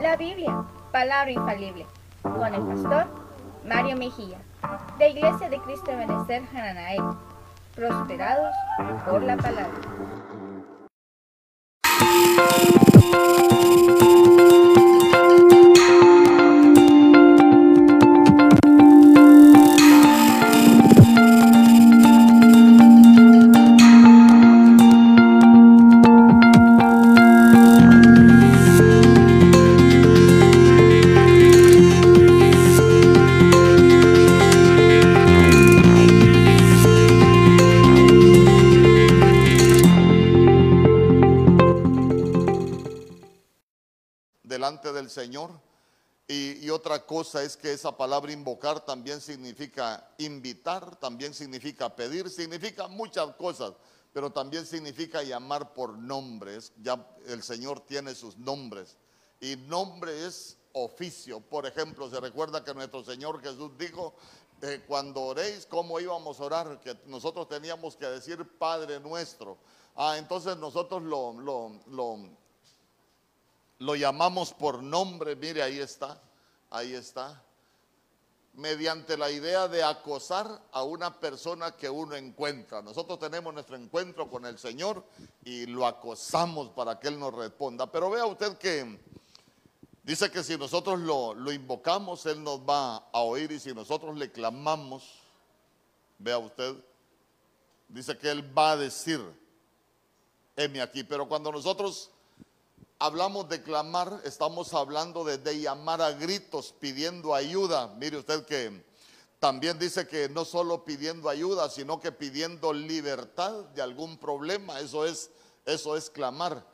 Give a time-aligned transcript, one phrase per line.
[0.00, 1.86] la Biblia, palabra infalible,
[2.22, 3.06] con el pastor
[3.66, 4.38] Mario Mejía,
[4.98, 7.02] de Iglesia de Cristo de Benecer Hananael,
[7.74, 8.54] prosperados
[9.04, 9.74] por la palabra.
[47.34, 53.72] Es que esa palabra invocar también significa invitar, también significa pedir, significa muchas cosas,
[54.12, 56.72] pero también significa llamar por nombres.
[56.82, 58.96] Ya el Señor tiene sus nombres.
[59.40, 61.40] Y nombre es oficio.
[61.40, 64.14] Por ejemplo, se recuerda que nuestro Señor Jesús dijo,
[64.62, 66.80] eh, cuando oréis, ¿cómo íbamos a orar?
[66.80, 69.58] Que nosotros teníamos que decir Padre nuestro.
[69.94, 72.18] Ah, entonces nosotros lo, lo, lo,
[73.78, 76.20] lo llamamos por nombre, mire, ahí está,
[76.76, 77.42] ahí está.
[78.54, 82.80] Mediante la idea de acosar a una persona que uno encuentra.
[82.80, 85.04] Nosotros tenemos nuestro encuentro con el Señor
[85.44, 87.90] y lo acosamos para que Él nos responda.
[87.90, 88.98] Pero vea usted que
[90.02, 94.32] dice que si nosotros lo, invocamos, Él nos va a oír y si nosotros le
[94.32, 95.20] clamamos,
[96.18, 96.76] vea usted,
[97.88, 99.20] dice que Él va a decir,
[100.56, 101.04] heme aquí.
[101.04, 102.10] Pero cuando nosotros
[102.98, 107.88] hablamos de clamar, estamos hablando de, llamar a gritos, pidiendo ayuda.
[107.98, 108.84] Mire usted que
[109.38, 114.80] también dice que no solo pidiendo ayuda, sino que pidiendo libertad de algún problema.
[114.80, 115.30] Eso es,
[115.64, 116.64] eso es clamar.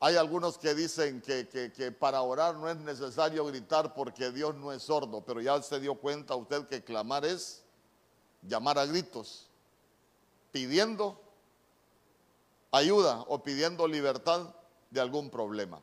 [0.00, 4.54] Hay algunos que dicen que, que, que para orar no es necesario gritar porque Dios
[4.54, 7.62] no es sordo, pero ya se dio cuenta usted que clamar es
[8.42, 9.50] llamar a gritos,
[10.52, 11.20] pidiendo
[12.72, 14.54] ayuda o pidiendo libertad
[14.90, 15.80] de algún problema.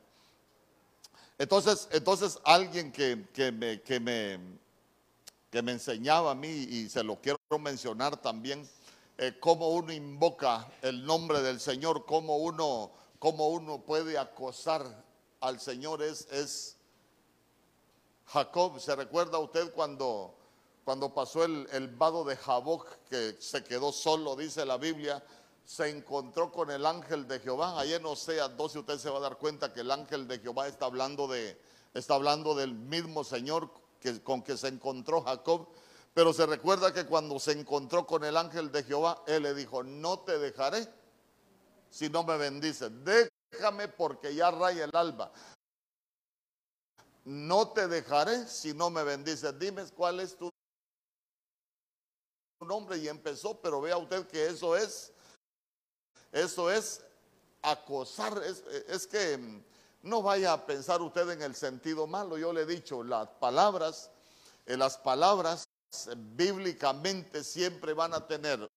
[1.38, 4.40] Entonces, entonces alguien que, que, me, que, me,
[5.50, 8.67] que me enseñaba a mí, y se lo quiero mencionar también,
[9.17, 14.84] eh, cómo uno invoca el nombre del Señor, cómo uno, cómo uno puede acosar
[15.40, 16.75] al Señor, es, es
[18.28, 18.79] Jacob.
[18.79, 20.35] ¿Se recuerda usted cuando,
[20.84, 25.23] cuando pasó el, el vado de Jaboc, que se quedó solo, dice la Biblia?
[25.67, 27.78] Se encontró con el ángel de Jehová.
[27.78, 30.66] Ahí en Oseas 12 usted se va a dar cuenta que el ángel de Jehová
[30.66, 31.61] está hablando, de,
[31.94, 33.69] está hablando del mismo Señor
[34.00, 35.67] que, con que se encontró Jacob.
[36.13, 39.83] Pero se recuerda que cuando se encontró con el ángel de Jehová, él le dijo,
[39.83, 40.88] no te dejaré
[41.89, 42.89] si no me bendices.
[43.51, 45.34] Déjame porque ya raya el alba.
[47.25, 49.59] No te dejaré si no me bendices.
[49.59, 50.49] Dime cuál es tu
[52.61, 52.97] nombre.
[52.99, 55.11] Y empezó, pero vea usted que eso es
[56.31, 57.01] eso es
[57.61, 58.41] acosar,
[58.88, 59.63] es, que
[60.03, 62.38] no vaya a pensar usted en el sentido malo.
[62.38, 64.09] Yo le he dicho, las palabras,
[64.66, 65.67] eh, las palabras
[66.07, 68.69] eh, bíblicamente siempre van a tener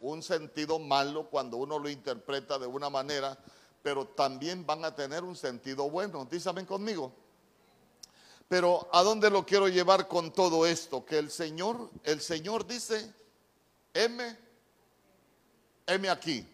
[0.00, 3.38] un sentido malo cuando uno lo interpreta de una manera,
[3.82, 6.26] pero también van a tener un sentido bueno.
[6.30, 7.12] Díganme conmigo.
[8.48, 11.04] Pero ¿a dónde lo quiero llevar con todo esto?
[11.04, 13.12] Que el Señor, el Señor dice,
[13.94, 14.43] M
[15.86, 16.46] heme aquí.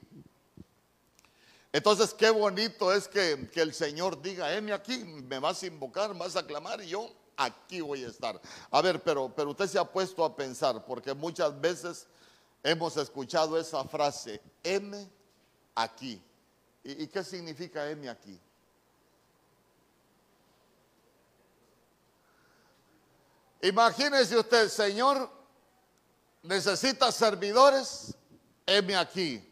[1.73, 6.17] Entonces, qué bonito es que, que, el Señor diga, heme aquí, me vas a invocar,
[6.17, 8.41] vas a clamar y yo aquí voy a estar.
[8.71, 12.07] A ver, pero, pero usted se ha puesto a pensar, porque muchas veces
[12.63, 15.09] hemos escuchado esa frase, heme
[15.75, 16.21] aquí.
[16.83, 18.39] ¿Y, y qué significa heme aquí?
[23.63, 25.31] Imagínese usted, Señor,
[26.43, 28.17] necesita servidores,
[28.71, 29.47] heme aquí.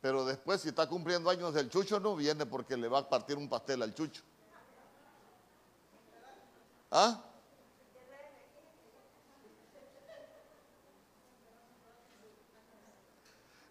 [0.00, 3.36] Pero después, si está cumpliendo años del chucho, no viene porque le va a partir
[3.36, 4.22] un pastel al chucho.
[6.90, 7.20] ¿Ah?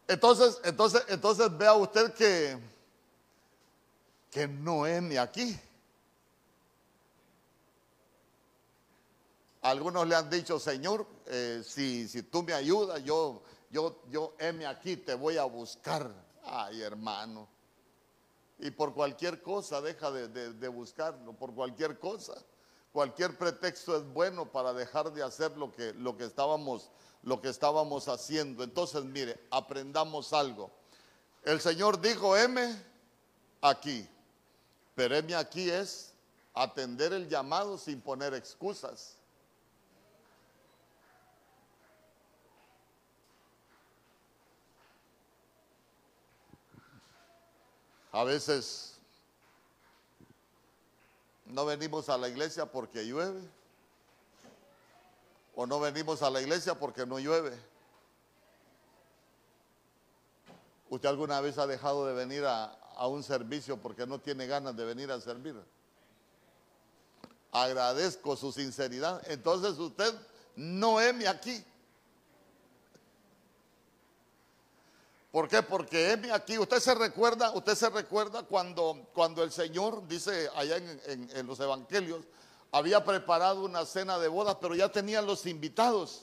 [0.07, 2.59] Entonces, entonces, entonces vea usted que,
[4.29, 5.57] que no es aquí.
[9.65, 13.41] Algunos le han dicho, Señor, eh, si, tú me ayudas, yo,
[13.71, 16.13] yo, yo, heme aquí, te voy a buscar.
[16.43, 17.47] Ay, hermano.
[18.59, 22.35] Y por cualquier cosa deja de, buscarlo, por cualquier cosa.
[22.91, 26.91] Cualquier pretexto es bueno para dejar de hacer lo que, lo que, estábamos,
[27.23, 28.63] lo que estábamos haciendo.
[28.63, 30.69] Entonces, mire, aprendamos algo.
[31.41, 32.79] El Señor dijo, heme
[33.61, 34.07] aquí.
[34.93, 36.13] Pero aquí es
[36.53, 39.17] atender el llamado sin poner excusas.
[48.15, 48.95] A veces
[51.47, 53.41] no venimos a la iglesia porque llueve.
[55.53, 57.51] O no venimos a la iglesia porque no llueve.
[60.89, 64.85] ¿Usted alguna vez ha dejado de venir a, un servicio porque no tiene ganas de
[64.85, 65.61] venir a servir?
[67.51, 69.29] Agradezco su sinceridad.
[69.29, 70.15] Entonces usted
[70.55, 71.61] no heme aquí.
[75.35, 75.61] ¿Por qué?
[75.61, 76.57] Porque heme aquí.
[76.57, 82.21] Usted se recuerda, usted se recuerda cuando, cuando el Señor dice allá en los evangelios,
[82.71, 86.21] había preparado una cena de bodas, pero ya tenían los invitados.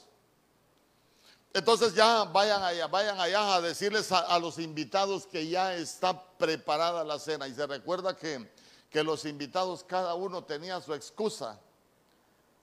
[1.53, 6.19] Entonces ya vayan allá, vayan allá a decirles a, a los invitados que ya está
[6.39, 7.47] preparada la cena.
[7.47, 8.51] Y se recuerda que,
[8.89, 11.59] que los invitados, cada uno tenía su excusa.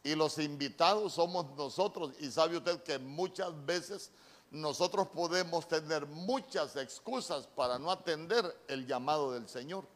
[0.03, 2.11] Y los invitados somos nosotros.
[2.19, 4.11] Y sabe usted que muchas veces
[4.51, 9.87] nosotros podemos tener muchas excusas para no atender el llamado del Señor.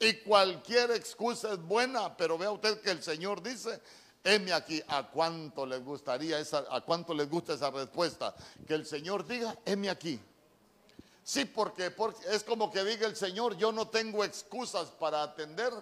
[0.00, 3.80] Y cualquier excusa es buena, pero vea usted que el Señor dice,
[4.24, 8.34] heme aquí, ¿a cuánto les gustaría esa, a cuánto les gusta esa respuesta?
[8.66, 10.20] Que el Señor diga, heme aquí.
[11.22, 15.72] Sí, porque, porque es como que diga el Señor, yo no tengo excusas para atender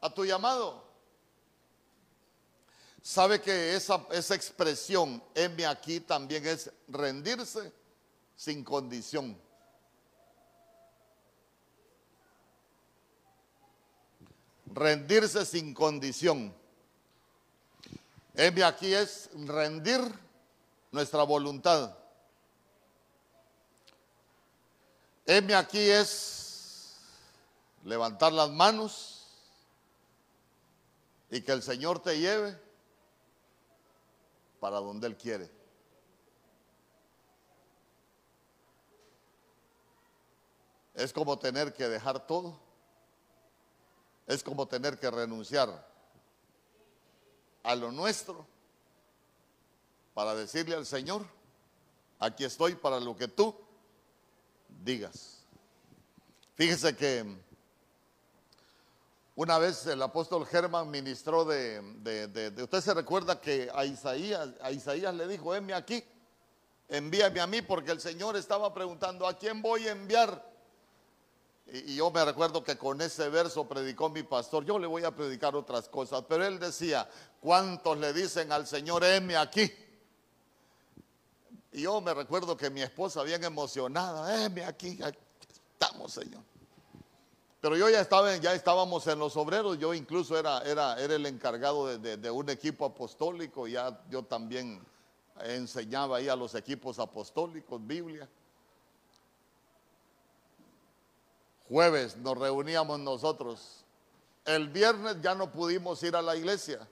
[0.00, 0.89] a tu llamado.
[3.02, 7.72] Sabe que esa, esa expresión, heme aquí, también es rendirse
[8.36, 9.36] sin condición.
[14.74, 16.54] rendirse sin condición.
[18.34, 20.00] Heme aquí es rendir
[20.92, 21.96] nuestra voluntad.
[25.26, 26.96] Heme aquí es
[27.84, 29.26] levantar las manos
[31.30, 32.58] y que el Señor te lleve
[34.60, 35.50] para donde Él quiere.
[40.94, 42.70] Es como tener que dejar todo
[44.30, 45.84] es como tener que renunciar
[47.64, 48.46] a lo nuestro
[50.14, 51.26] para decirle al Señor,
[52.20, 53.52] aquí estoy para lo que tú
[54.84, 55.42] digas.
[56.54, 57.26] Fíjese que
[59.40, 61.80] una vez el apóstol Germán ministró de,
[62.62, 66.04] usted se recuerda que a Isaías, le dijo, heme aquí,
[66.90, 70.46] envíame a mí, porque el Señor estaba preguntando, ¿a quién voy a enviar?
[71.72, 74.62] Y, yo me recuerdo que con ese verso predicó mi pastor.
[74.66, 77.08] Yo le voy a predicar otras cosas, pero él decía,
[77.40, 79.72] ¿cuántos le dicen al Señor, heme aquí?
[81.72, 85.18] Y yo me recuerdo que mi esposa bien emocionada, heme aquí, aquí
[85.72, 86.42] estamos, Señor.
[87.60, 91.26] Pero yo ya estaba, ya estábamos en los obreros, yo incluso era, era, era el
[91.26, 94.82] encargado de, de- de un equipo apostólico, ya yo también
[95.42, 98.28] enseñaba ahí a los equipos apostólicos Biblia.
[101.68, 103.84] Jueves nos reuníamos nosotros.
[104.44, 106.86] El viernes ya no pudimos ir a la iglesia.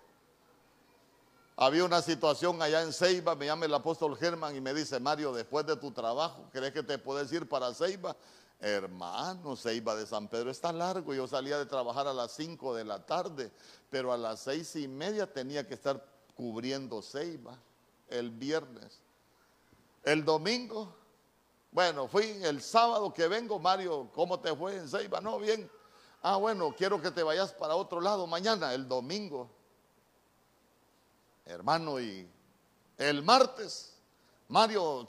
[1.56, 5.32] Había una situación allá en Ceiba, me llama el apóstol Germán y me dice, Mario,
[5.32, 8.14] después de tu trabajo, ¿crees que te puedes ir para Ceiba?
[8.60, 11.14] Hermano, Ceiba de San Pedro está largo.
[11.14, 13.52] Yo salía de trabajar a las 5 de la tarde,
[13.88, 17.56] pero a las seis y media tenía que estar cubriendo Ceiba
[18.08, 19.00] el viernes.
[20.02, 20.94] El domingo,
[21.70, 25.20] bueno, fui el sábado que vengo, Mario, ¿cómo te fue en Ceiba?
[25.20, 25.70] No, bien.
[26.22, 29.48] Ah, bueno, quiero que te vayas para otro lado mañana, el domingo.
[31.44, 32.28] Hermano, y
[32.96, 33.94] el martes,
[34.48, 35.08] Mario,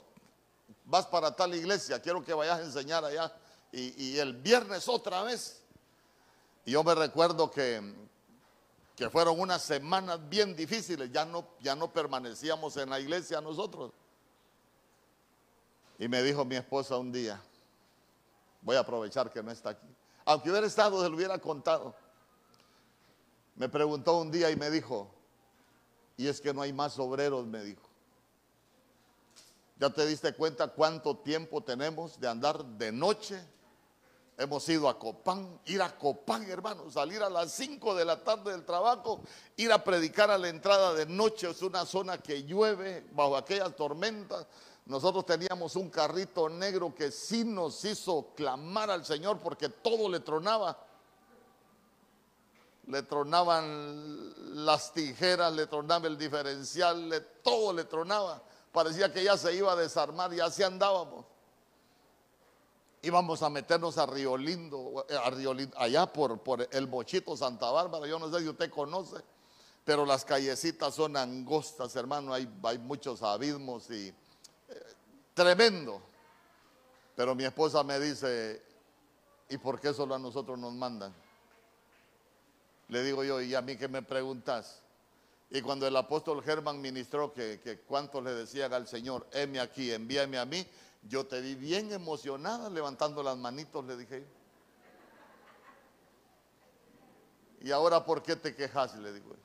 [0.84, 3.32] vas para tal iglesia, quiero que vayas a enseñar allá.
[3.72, 5.62] Y, el viernes otra vez.
[6.64, 7.80] Y yo me recuerdo que,
[8.96, 13.92] que fueron unas semanas bien difíciles, ya no, ya no permanecíamos en la iglesia nosotros.
[15.98, 17.40] Y me dijo mi esposa un día,
[18.62, 19.86] voy a aprovechar que no está aquí.
[20.24, 21.94] Aunque hubiera estado, se lo hubiera contado.
[23.56, 25.10] Me preguntó un día y me dijo,
[26.16, 27.82] y es que no hay más obreros, me dijo.
[29.78, 33.42] ¿Ya te diste cuenta cuánto tiempo tenemos de andar de noche?
[34.40, 38.52] Hemos ido a Copán, ir a Copán, hermano, salir a las 5 de la tarde
[38.52, 39.20] del trabajo,
[39.58, 43.76] ir a predicar a la entrada de noche, es una zona que llueve bajo aquellas
[43.76, 44.46] tormentas.
[44.86, 50.20] Nosotros teníamos un carrito negro que sí nos hizo clamar al Señor porque todo le
[50.20, 50.86] tronaba.
[52.86, 58.42] Le tronaban las tijeras, le tronaba el diferencial, le- todo le tronaba.
[58.72, 61.26] Parecía que ya se iba a desarmar y así andábamos.
[63.02, 67.70] Íbamos a meternos a Río Lindo, a Río Lindo, allá por, por el Bochito Santa
[67.70, 69.16] Bárbara, yo no sé si usted conoce,
[69.84, 74.14] pero las callecitas son angostas, hermano, hay, hay muchos abismos y eh,
[75.34, 76.02] tremendo.
[77.16, 78.62] Pero mi esposa me dice,
[79.48, 81.14] ¿y por qué solo a nosotros nos mandan?
[82.88, 84.82] Le digo yo, ¿y a mí qué me preguntas?
[85.50, 89.92] Y cuando el apóstol Germán ministró que, que cuánto le decían al Señor, heme aquí,
[89.92, 90.64] envíame a mí,
[91.02, 94.26] yo te vi bien emocionada levantando las manitos, le dije.
[97.60, 98.96] ¿Y ahora por qué te quejas?
[98.96, 99.36] Le digo.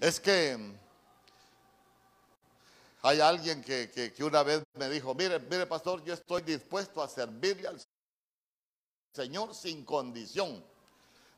[0.00, 0.58] Es que
[3.02, 7.08] hay alguien que, que, una vez me dijo, mire, mire pastor, yo estoy dispuesto a
[7.08, 7.80] servirle al
[9.12, 10.64] Señor sin condición.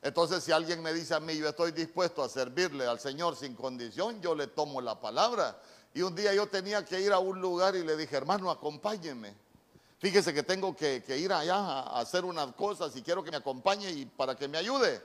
[0.01, 3.55] Entonces, si alguien me dice a mí, yo estoy dispuesto a servirle al Señor sin
[3.55, 5.59] condición, yo le tomo la palabra.
[5.95, 9.33] Y un día yo tenía que ir a un lugar y le dije, hermano, acompáñeme.
[9.97, 13.89] Fíjese que tengo que, ir allá a hacer unas cosas y quiero que me acompañe
[13.91, 15.01] y para que me ayude.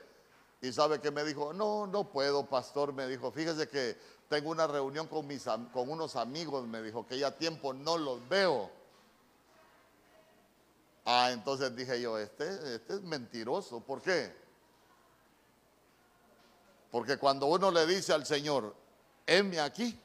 [0.61, 2.93] Y sabe que me dijo, no, no puedo, pastor.
[2.93, 3.97] Me dijo, fíjese que
[4.29, 5.29] tengo una reunión con,
[5.89, 6.67] unos amigos.
[6.67, 8.69] Me dijo que ya tiempo no los veo.
[11.05, 13.79] Ah, entonces dije yo, este, este es mentiroso.
[13.79, 14.35] ¿Por qué?
[16.91, 18.75] Porque cuando uno le dice al Señor,
[19.25, 19.97] heme aquí,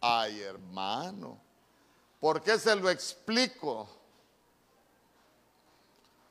[0.00, 1.38] ay hermano,
[2.18, 3.88] ¿por qué se lo explico?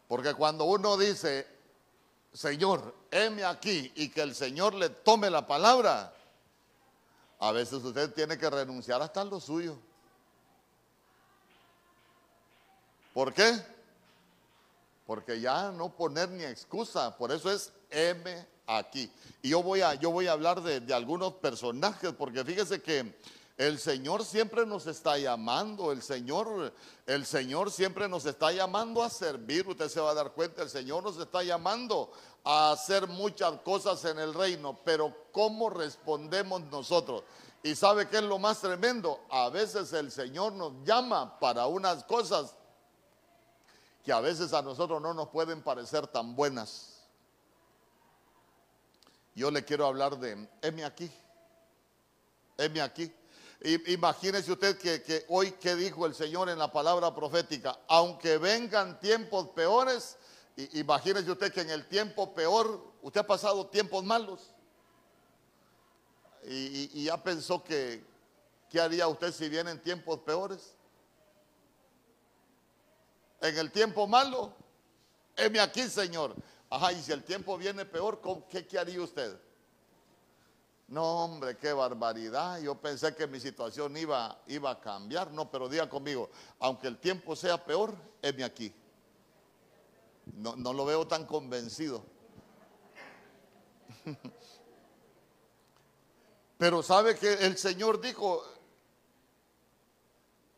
[0.07, 1.45] Porque cuando uno dice,
[2.33, 6.11] Señor, heme aquí y que el Señor le tome la palabra,
[7.39, 9.77] a veces usted tiene que renunciar hasta lo suyo.
[13.13, 13.55] ¿Por qué?
[15.05, 19.11] Porque ya no poner ni excusa, por eso es M aquí.
[19.41, 23.15] Y yo voy a, yo voy a hablar de, de algunos personajes, porque fíjese que
[23.59, 26.73] el Señor siempre nos está llamando, el Señor,
[27.05, 29.67] el Señor siempre nos está llamando a servir.
[29.67, 32.09] Usted se va a dar cuenta, el Señor nos está llamando
[32.45, 37.23] a hacer muchas cosas en el reino, pero ¿cómo respondemos nosotros?
[37.61, 39.19] Y sabe qué es lo más tremendo?
[39.29, 42.55] A veces el Señor nos llama para unas cosas
[44.05, 47.01] que a veces a nosotros no nos pueden parecer tan buenas.
[49.35, 51.11] Yo le quiero hablar de, heme aquí,
[52.57, 53.13] heme aquí.
[53.61, 59.49] Imagínese usted que, hoy que dijo el Señor en la palabra profética, aunque vengan tiempos
[59.49, 60.17] peores,
[60.73, 64.53] imagínese usted que en el tiempo peor, usted ha pasado tiempos malos
[66.45, 68.01] y, ya pensó que,
[68.69, 70.75] ¿qué haría usted si vienen tiempos peores?
[73.41, 74.53] En el tiempo malo,
[75.35, 76.33] heme aquí, Señor.
[76.69, 79.37] Ajá, y si el tiempo viene peor, ¿qué, qué haría usted?
[80.89, 82.59] No, hombre, qué barbaridad.
[82.61, 85.31] Yo pensé que mi situación iba, iba a cambiar.
[85.31, 88.73] No, pero diga conmigo, aunque el tiempo sea peor, heme aquí.
[90.35, 92.03] No, no lo veo tan convencido.
[96.57, 98.43] Pero sabe que el Señor dijo,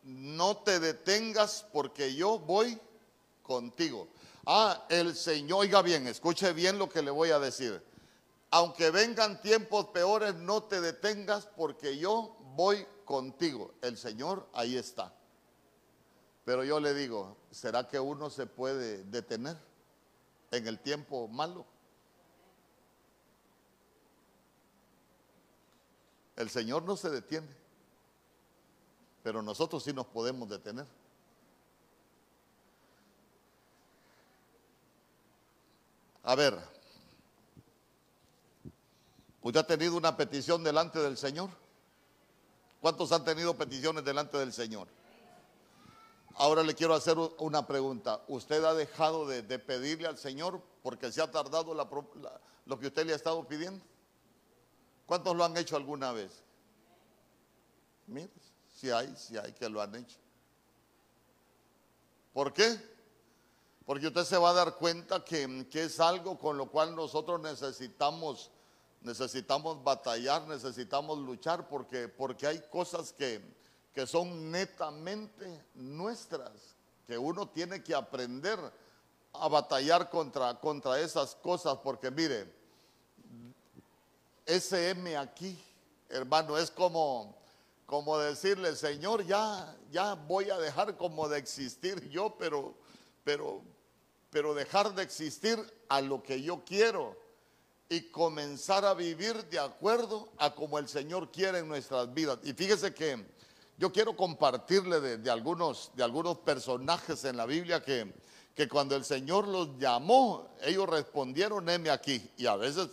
[0.04, 2.80] no te detengas porque yo voy
[3.44, 4.08] contigo.
[4.46, 7.84] Ah, el Señor, oiga bien, escuche bien lo que le voy a decir.
[8.52, 13.74] Aunque vengan tiempos peores, no te detengas porque yo voy contigo.
[13.82, 15.14] El Señor ahí está.
[16.44, 19.58] Pero yo le digo, ¿será que uno se puede detener
[20.52, 21.66] en el tiempo malo?
[26.36, 27.48] El Señor no se detiene,
[29.24, 30.88] pero nosotros sí nos podemos detener.
[36.24, 36.71] A ver,
[39.42, 41.50] ¿usted ha tenido una petición delante del Señor?
[42.80, 44.88] ¿Cuántos han tenido peticiones delante del Señor?
[46.36, 48.22] Ahora le quiero hacer una pregunta.
[48.28, 53.14] ¿Usted ha dejado de, pedirle al Señor porque se ha tardado lo que usted le
[53.14, 53.84] ha estado pidiendo?
[55.06, 56.32] ¿Cuántos lo han hecho alguna vez?
[58.08, 58.32] Mire,
[58.74, 60.18] si hay, si hay que lo han hecho.
[62.34, 62.80] ¿Por qué?
[63.86, 68.52] Porque usted se va a dar cuenta que, es algo con lo cual nosotros necesitamos,
[69.02, 73.42] necesitamos batallar, necesitamos luchar, porque, porque hay cosas que,
[73.94, 76.52] que son netamente nuestras,
[77.08, 78.60] que uno tiene que aprender
[79.34, 82.54] a batallar contra, contra esas cosas, porque mire,
[84.46, 85.58] ese M aquí,
[86.10, 87.36] hermano, es como,
[87.86, 92.76] como decirle, Señor, ya, ya voy a dejar como de existir yo, pero,
[93.24, 93.62] pero,
[94.30, 95.58] pero dejar de existir
[95.90, 97.21] a lo que yo quiero
[97.92, 102.40] y comenzar a vivir de acuerdo a como el Señor quiere en nuestras vidas.
[102.44, 103.22] Y fíjese que
[103.78, 108.14] Yo quiero compartirle de, algunos, de algunos personajes en la Biblia que,
[108.56, 112.32] que cuando el Señor los llamó, ellos respondieron, heme aquí.
[112.38, 112.88] Y a veces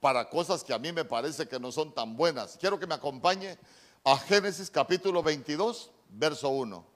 [0.00, 2.56] para cosas que a mí me parece que no son tan buenas.
[2.58, 3.56] Quiero que me acompañe
[4.02, 6.95] a Génesis capítulo 22, verso 1.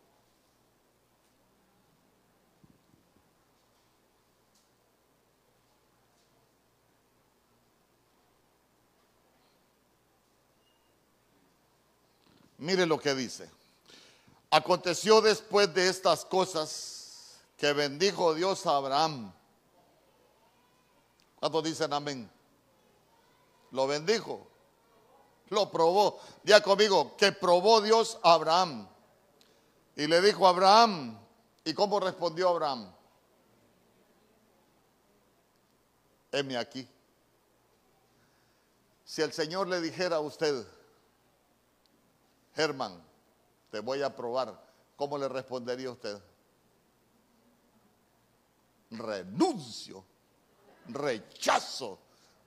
[12.61, 13.51] Mire lo que dice.
[14.51, 19.33] Aconteció después de estas cosas que bendijo Dios a Abraham.
[21.39, 22.31] ¿Cuántos dicen amén?
[23.71, 24.47] Lo bendijo.
[25.49, 26.21] Lo probó.
[26.45, 28.87] Ya conmigo, que probó Dios a Abraham.
[29.97, 31.19] Y le dijo a Abraham,
[31.65, 32.93] ¿y cómo respondió Abraham?
[36.31, 36.87] Heme aquí.
[39.07, 40.67] Si el Señor le dijera a usted,
[42.55, 43.03] Germán,
[43.71, 44.69] te voy a probar.
[44.97, 46.21] ¿Cómo le respondería usted?
[48.91, 50.05] Renuncio,
[50.89, 51.99] rechazo,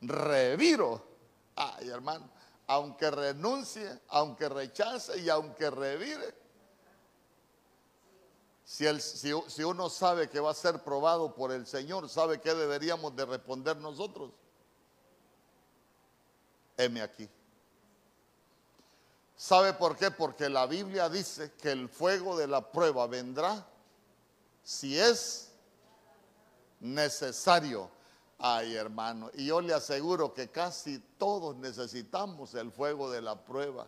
[0.01, 1.03] reviro.
[1.55, 2.29] Ay, hermano,
[2.67, 6.43] aunque renuncie, aunque rechace y aunque revire,
[8.65, 13.15] si, si, uno sabe que va a ser probado por el Señor, ¿sabe qué deberíamos
[13.15, 14.31] de responder nosotros?
[16.77, 17.29] Heme aquí.
[19.35, 20.11] ¿Sabe por qué?
[20.11, 23.65] Porque la Biblia dice que el fuego de la prueba vendrá
[24.63, 25.51] si es
[26.79, 27.89] necesario.
[28.37, 33.87] Ay, hermano, y yo le aseguro que casi todos necesitamos el fuego de la prueba.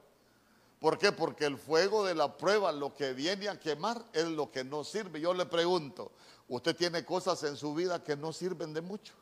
[0.80, 1.12] ¿Por qué?
[1.12, 4.84] Porque el fuego de la prueba lo que viene a quemar es lo que no
[4.84, 5.20] sirve.
[5.20, 6.12] Yo le pregunto,
[6.48, 9.14] ¿usted tiene cosas en su vida que no sirven de mucho?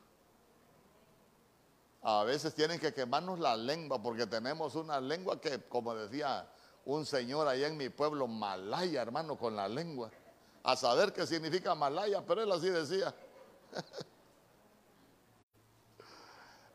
[2.06, 6.46] A veces tienen que quemarnos la lengua porque tenemos una lengua que, como decía
[6.84, 10.10] un señor allá en mi pueblo, malaya, hermano, con la lengua.
[10.62, 13.14] A saber qué significa malaya, pero él así decía.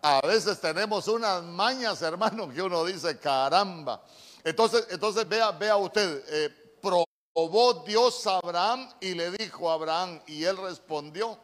[0.01, 4.01] A veces tenemos unas mañas, hermano, que uno dice, caramba.
[4.43, 10.21] Entonces, entonces vea, vea usted, eh, probó Dios a Abraham y le dijo a Abraham,
[10.25, 11.37] y él respondió,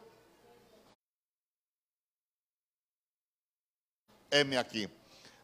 [4.30, 4.88] heme aquí.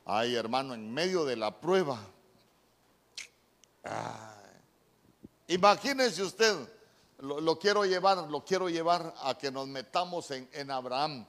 [0.05, 1.99] Ay, hermano, en medio de la prueba.
[5.49, 6.57] imagínense usted,
[7.18, 11.27] lo, quiero llevar, lo quiero llevar a que nos metamos en, en Abraham.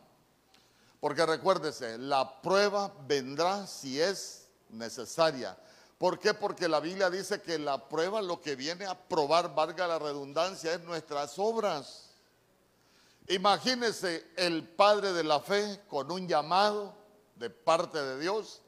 [0.99, 5.57] Porque recuérdese, la prueba vendrá si es necesaria.
[5.97, 6.33] ¿Por qué?
[6.33, 10.73] Porque la Biblia dice que la prueba lo que viene a probar, valga la redundancia,
[10.73, 12.09] es nuestras obras.
[13.27, 16.93] Imagínese el padre de la fe con un llamado,
[17.43, 18.61] de parte de Dios,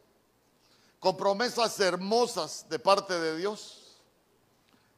[0.99, 4.01] con promesas hermosas de parte de Dios.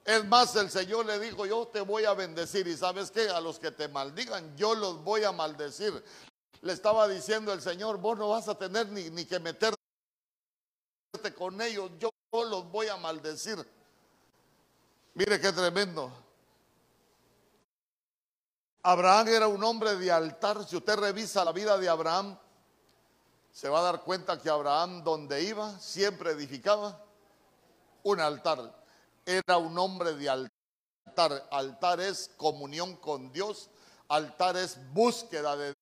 [0.04, 3.40] Es más, el Señor le dijo, yo te voy a bendecir y sabes qué, a
[3.40, 6.04] los que te maldigan, yo los voy a maldecir.
[6.62, 9.78] Le estaba diciendo el Señor, vos no vas a tener ni, ni que meterte
[11.38, 13.63] con ellos, yo los voy a maldecir.
[15.13, 16.12] Mire qué tremendo.
[18.82, 20.68] Abraham era un hombre de altar.
[20.68, 22.40] Si usted revisa la vida de Abraham,
[23.58, 27.04] se va a dar cuenta que Abraham donde iba siempre edificaba
[28.04, 28.86] un altar.
[29.26, 31.48] Era un hombre de altar.
[31.50, 33.72] Altar es comunión con Dios.
[34.10, 35.74] Altar es búsqueda de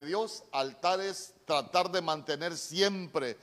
[0.00, 0.44] Dios.
[0.52, 3.36] Altar es tratar de mantener siempre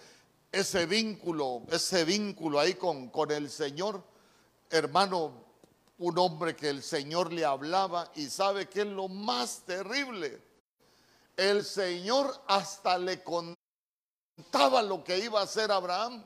[0.53, 4.01] ese vínculo, ese vínculo ahí con, con el Señor.
[4.69, 5.34] Hermano,
[5.97, 10.46] un hombre que el Señor le hablaba y sabe que es lo más terrible
[11.38, 16.23] el Señor hasta le contaba lo que iba a hacer Abraham.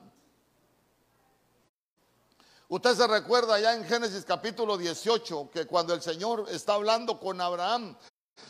[2.68, 7.38] Usted se recuerda ya en Génesis capítulo 18 que cuando el Señor está hablando con
[7.38, 7.94] Abraham,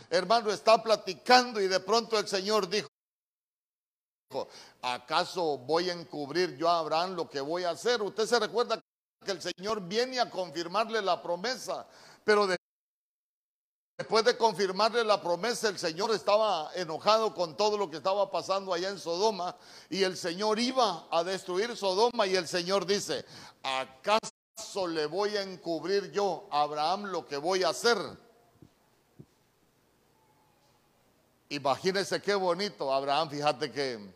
[0.08, 2.88] hermano, está platicando y de pronto el Señor dijo,
[4.80, 8.00] ¿acaso voy a encubrir yo a Abraham lo que voy a hacer?
[8.00, 8.80] Usted se recuerda
[9.24, 11.84] que el Señor viene a confirmarle la promesa,
[12.24, 12.56] pero de
[13.96, 18.72] Después de confirmarle la promesa, el Señor estaba enojado con todo lo que estaba pasando
[18.72, 19.56] allá en Sodoma
[19.90, 23.24] y el Señor iba a destruir Sodoma y el Señor dice,
[23.62, 27.98] ¿acaso le voy a encubrir yo a Abraham lo que voy a hacer?
[31.50, 34.14] Imagínese qué bonito, Abraham, fíjate que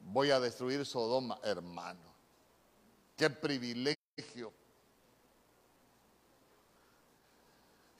[0.00, 2.08] voy a destruir Sodoma, hermano.
[3.16, 4.52] Qué privilegio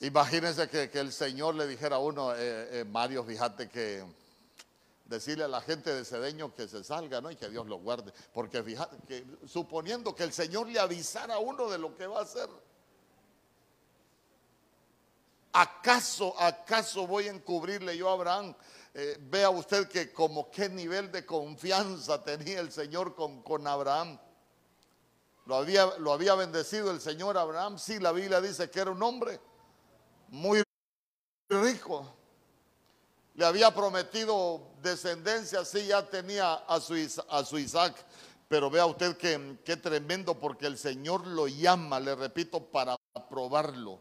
[0.00, 4.04] Imagínense que, el Señor le dijera a uno, eh, eh, Mario, fíjate que
[5.06, 7.30] decirle a la gente de Cedeño que se salga, ¿no?
[7.30, 8.12] Y que Dios lo guarde.
[8.32, 12.20] Porque fíjate, que suponiendo que el Señor le avisara a uno de lo que va
[12.20, 12.48] a hacer.
[15.52, 18.54] ¿Acaso, acaso voy a encubrirle yo a Abraham?
[18.94, 24.16] Eh, vea usted que como qué nivel de confianza tenía el Señor con, con Abraham.
[25.46, 27.78] Lo había, lo había bendecido el Señor Abraham.
[27.78, 29.40] Sí, la Biblia dice que era un hombre
[30.28, 30.62] muy
[31.48, 32.14] rico.
[33.34, 36.94] Le había prometido descendencia, sí, ya tenía a su,
[37.28, 37.94] a su Isaac.
[38.48, 42.96] Pero vea usted que, tremendo porque el Señor lo llama, le repito, para
[43.28, 44.00] probarlo.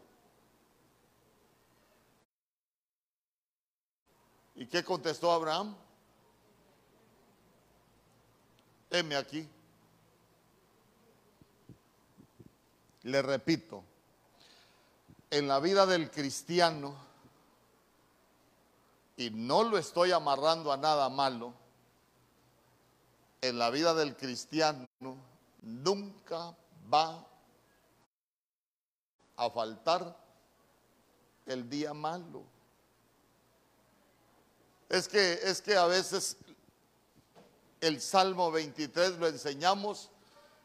[4.54, 5.76] ¿Y qué contestó Abraham?
[8.90, 9.46] Heme aquí.
[13.02, 13.84] Le repito,
[15.30, 16.94] en la vida del cristiano,
[19.16, 21.52] y no lo estoy amarrando a nada malo,
[23.40, 24.86] en la vida del cristiano
[25.62, 26.56] nunca
[26.92, 27.24] va
[29.36, 30.16] a faltar
[31.46, 32.42] el día malo.
[34.88, 36.36] Es que, es que a veces
[37.80, 40.10] el Salmo 23 lo enseñamos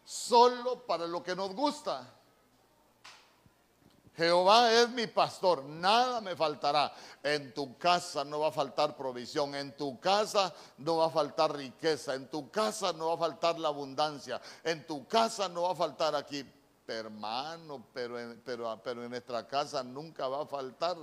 [0.06, 2.12] solo para lo que nos gusta.
[4.15, 6.93] Jehová es mi pastor, nada me faltará.
[7.23, 11.56] En tu casa no va a faltar provisión, en tu casa no va a faltar
[11.56, 15.71] riqueza, en tu casa no va a faltar la abundancia, en tu casa no va
[15.71, 16.45] a faltar aquí.
[16.86, 20.97] Hermano, pero pero, pero en nuestra casa nunca va a faltar.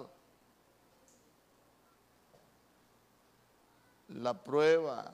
[4.14, 5.12] la prueba.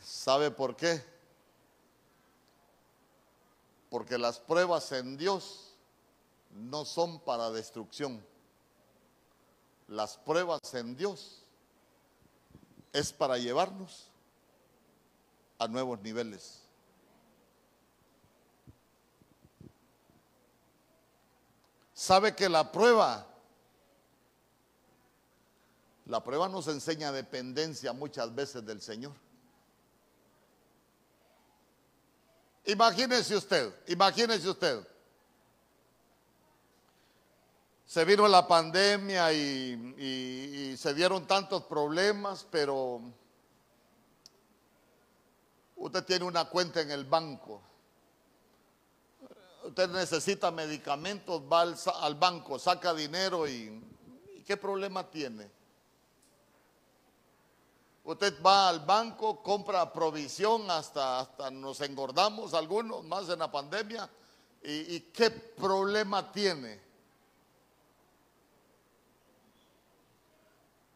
[0.00, 1.13] ¿Sabe por qué?
[3.94, 5.76] Porque las pruebas en Dios
[6.50, 8.26] no son para destrucción.
[9.86, 11.44] Las pruebas en Dios
[12.92, 14.08] es para llevarnos
[15.60, 16.60] a nuevos niveles.
[21.92, 23.24] sabe que la prueba,
[26.06, 29.12] la prueba nos enseña dependencia muchas veces del Señor.
[32.66, 34.86] Imagínese usted, imagínese usted.
[37.86, 43.00] Se vino la pandemia y, y se dieron tantos problemas, pero
[45.76, 47.62] usted tiene una cuenta en el banco
[49.64, 53.82] usted necesita medicamentos, va al, banco, saca dinero y,
[54.46, 55.50] ¿qué problema tiene?
[58.04, 64.08] Usted va al banco, compra provisión, hasta, hasta nos engordamos algunos más en la pandemia.
[64.62, 66.80] ¿Y, qué problema tiene?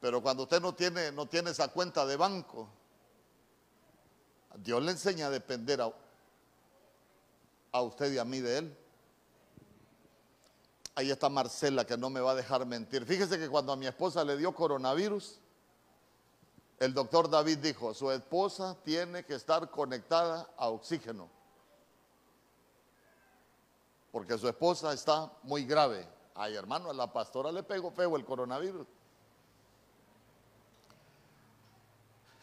[0.00, 2.68] Pero cuando usted no tiene, no tiene esa cuenta de banco,
[4.56, 5.90] Dios le enseña a depender a,
[7.72, 8.78] a usted y a mí de él.
[10.94, 13.06] Ahí está Marcela que no me va a dejar mentir.
[13.06, 15.38] Fíjese que cuando a mi esposa le dio coronavirus,
[16.80, 21.28] el doctor David dijo, su esposa tiene que estar conectada a oxígeno.
[24.12, 26.06] Porque su esposa está muy grave.
[26.34, 28.86] Ay, hermano, a la pastora le pegó feo el coronavirus.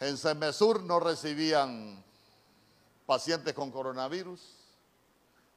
[0.02, 2.04] En Semesur no recibían
[3.06, 4.42] pacientes con coronavirus.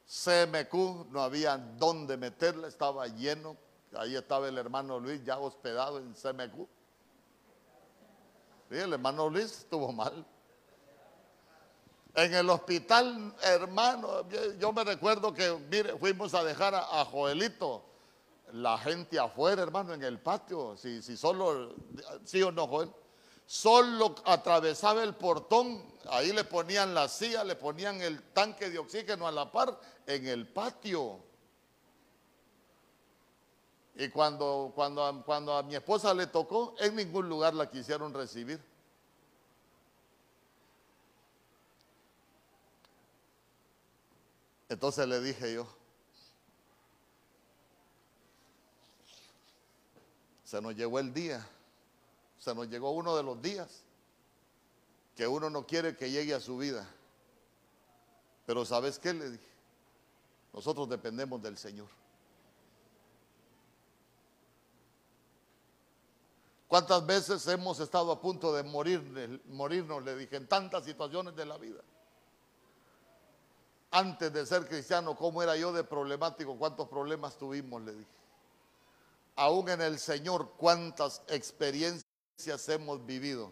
[0.07, 3.57] CMQ, no había dónde meterla, estaba lleno.
[3.93, 6.78] Ahí estaba el hermano Luis ya hospedado en CMQ.
[8.69, 10.25] El hermano Luis estuvo mal.
[12.15, 14.25] En el hospital, hermano,
[14.59, 17.83] yo me recuerdo que, mire, fuimos a dejar a, Joelito,
[18.53, 21.75] la gente afuera, hermano, en el patio, si, si solo,
[22.25, 22.91] sí o no, Joel,
[23.45, 29.27] solo atravesaba el portón, ahí le ponían la silla, le ponían el tanque de oxígeno
[29.27, 31.28] a la par en el patio.
[33.99, 38.59] Y cuando, cuando, cuando a mi esposa le tocó, en ningún lugar la quisieron recibir.
[44.69, 45.67] Entonces le dije yo,
[50.43, 51.47] se nos llegó el día
[52.39, 53.83] se nos llegó uno de los días
[55.15, 56.89] que uno no quiere que llegue a su vida.
[58.45, 59.13] Pero ¿sabes qué?
[59.13, 59.47] Le dije,
[60.53, 61.98] nosotros dependemos del Señor.
[66.69, 71.43] ¿Cuántas veces hemos estado a punto de morir, morirnos, le dije, en tantas situaciones de
[71.43, 71.81] la vida?
[73.89, 76.55] Antes de ser cristiano, ¿cómo era yo de problemático?
[76.59, 77.81] ¿Cuántos problemas tuvimos?
[77.81, 78.11] Le dije.
[79.35, 83.51] aún en el Señor, cuántas experiencias hemos vivido.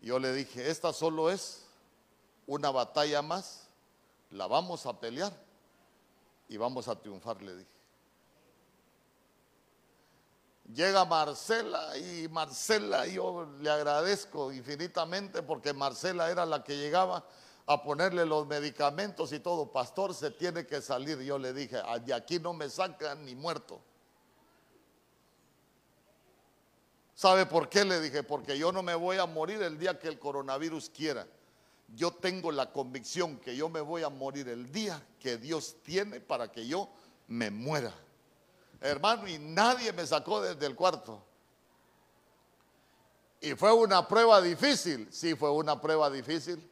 [0.00, 1.66] Yo le dije, esta solo es
[2.46, 3.68] una batalla más,
[4.30, 5.36] la vamos a pelear
[6.48, 7.75] y vamos a triunfar, le dije.
[10.72, 17.24] Llega Marcela y Marcela yo le agradezco infinitamente porque Marcela era la que llegaba
[17.66, 19.70] a ponerle los medicamentos y todo.
[19.70, 21.20] Pastor, se tiene que salir.
[21.20, 23.80] Yo le dije, "Ah, de aquí no me sacan ni muerto.
[27.14, 27.82] ¿Sabe por qué?
[27.84, 31.26] Le dije, porque yo no me voy a morir el día que el coronavirus quiera.
[31.94, 36.20] Yo tengo la convicción que yo me voy a morir el día que Dios tiene
[36.20, 36.90] para que yo
[37.26, 37.94] me muera.
[38.80, 41.22] Hermano, y nadie me sacó desde el cuarto.
[43.40, 46.70] Y fue una prueba difícil, sí fue una prueba difícil,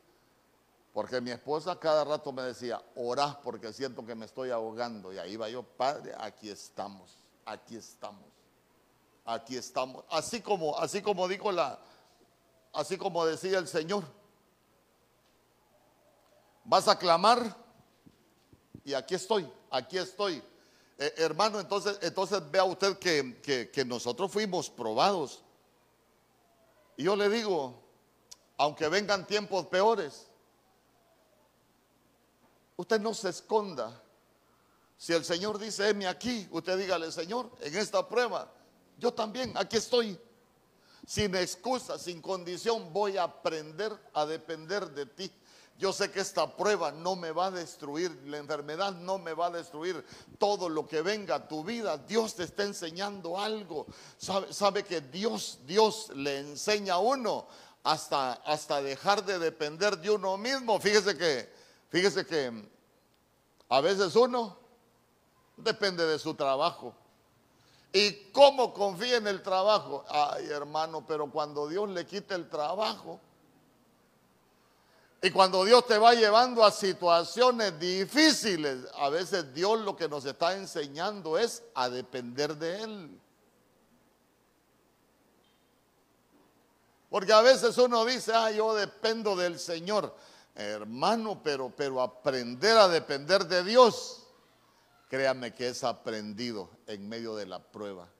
[0.92, 5.12] porque mi esposa cada rato me decía, orá porque siento que me estoy ahogando.
[5.12, 8.24] Y ahí va yo, Padre, aquí estamos, aquí estamos,
[9.24, 10.04] aquí estamos.
[10.10, 11.78] Así como, así como dijo la,
[12.72, 14.04] así como decía el Señor,
[16.64, 17.56] vas a clamar
[18.84, 20.42] y aquí estoy, aquí estoy.
[20.98, 25.42] Eh, hermano, entonces, entonces vea usted que, que- nosotros fuimos probados.
[26.96, 27.82] Y yo le digo,
[28.56, 30.28] aunque vengan tiempos peores,
[32.76, 34.00] usted no se esconda.
[34.96, 38.50] Si el Señor dice, heme aquí, usted dígale, Señor, en esta prueba,
[38.98, 40.18] yo también, aquí estoy.
[41.06, 45.30] Sin excusa, sin condición, voy a aprender a depender de ti.
[45.76, 49.46] Yo sé que esta prueba no me va a destruir, la enfermedad no me va
[49.46, 50.04] a destruir.
[50.38, 53.86] Todo lo que venga a tu vida, Dios te está enseñando algo.
[54.16, 57.48] Sabe, que Dios, Dios le enseña a uno
[57.82, 60.78] hasta, hasta dejar de depender de uno mismo.
[60.78, 61.52] Fíjese que,
[61.88, 62.70] fíjese que
[63.68, 64.56] a veces uno
[65.56, 66.94] depende de su trabajo.
[67.92, 70.04] ¿Y cómo confía en el trabajo?
[70.08, 73.20] Ay, hermano, pero cuando Dios le quita el trabajo
[75.24, 80.26] y cuando Dios te va llevando a situaciones difíciles, a veces Dios lo que nos
[80.26, 83.20] está enseñando es a depender de Él.
[87.08, 90.14] Porque a veces uno dice, ah, yo dependo del Señor.
[90.54, 94.26] Hermano, pero, pero aprender a depender de Dios,
[95.08, 98.10] créame que es aprendido en medio de la prueba.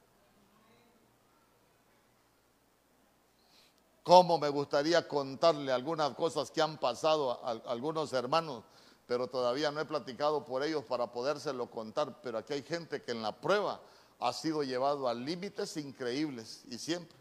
[4.05, 8.63] Cómo me gustaría contarle algunas cosas que han pasado a, algunos hermanos,
[9.07, 12.21] pero todavía no he platicado por ellos para podérselo contar.
[12.23, 13.81] Pero aquí hay gente que en la prueba
[14.21, 17.17] ha sido llevado a límites increíbles y siempre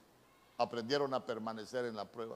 [0.57, 2.35] aprendieron a permanecer en la prueba.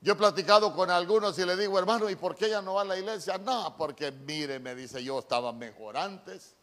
[0.00, 2.82] Yo he platicado con algunos y le digo, hermano, ¿y por qué ella no va
[2.82, 3.36] a la iglesia?
[3.36, 6.54] No, porque mire, me dice, yo estaba mejor antes.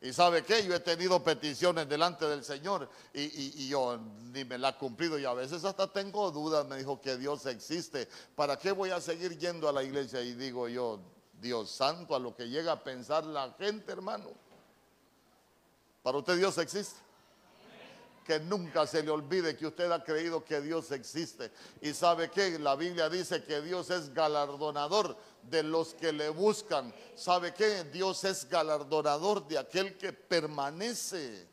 [0.00, 3.22] Y sabe qué, yo he tenido peticiones delante del Señor y,
[3.64, 3.98] y- yo
[4.32, 7.44] ni me la he cumplido y a veces hasta tengo dudas, me dijo que Dios
[7.46, 8.08] existe.
[8.36, 10.22] ¿Para qué voy a seguir yendo a la iglesia?
[10.22, 11.00] Y digo yo,
[11.40, 14.30] Dios santo, a lo que llega a pensar la gente, hermano.
[16.02, 17.00] Para usted Dios existe
[18.24, 21.50] que nunca se le olvide que usted ha creído que Dios existe.
[21.80, 25.16] Y sabe que la Biblia dice que Dios es galardonador
[25.50, 26.92] de los que le buscan.
[27.14, 27.84] ¿Sabe qué?
[27.84, 31.46] Dios es galardonador de aquel que permanece.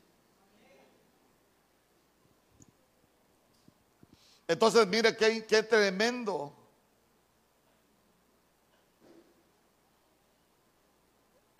[4.47, 6.53] Entonces, mire qué, qué tremendo.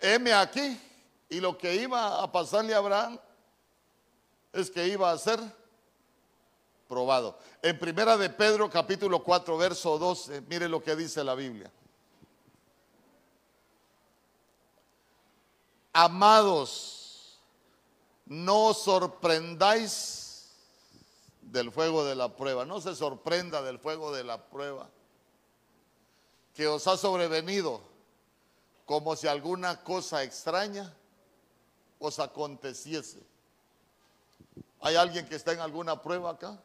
[0.00, 0.80] Heme aquí.
[1.28, 3.18] Y lo que iba a pasarle a Abraham
[4.52, 5.40] es que iba a ser
[6.86, 7.38] probado.
[7.62, 11.70] En primera de Pedro capítulo 4 verso 12, mire lo que dice la Biblia.
[15.98, 17.40] Amados,
[18.26, 20.50] no os sorprendáis
[21.40, 24.90] del fuego de la prueba, no se sorprenda del fuego de la prueba
[26.52, 27.80] que os ha sobrevenido
[28.84, 30.94] como si alguna cosa extraña
[31.98, 33.22] os aconteciese.
[34.82, 36.60] ¿Hay alguien que está en alguna prueba acá?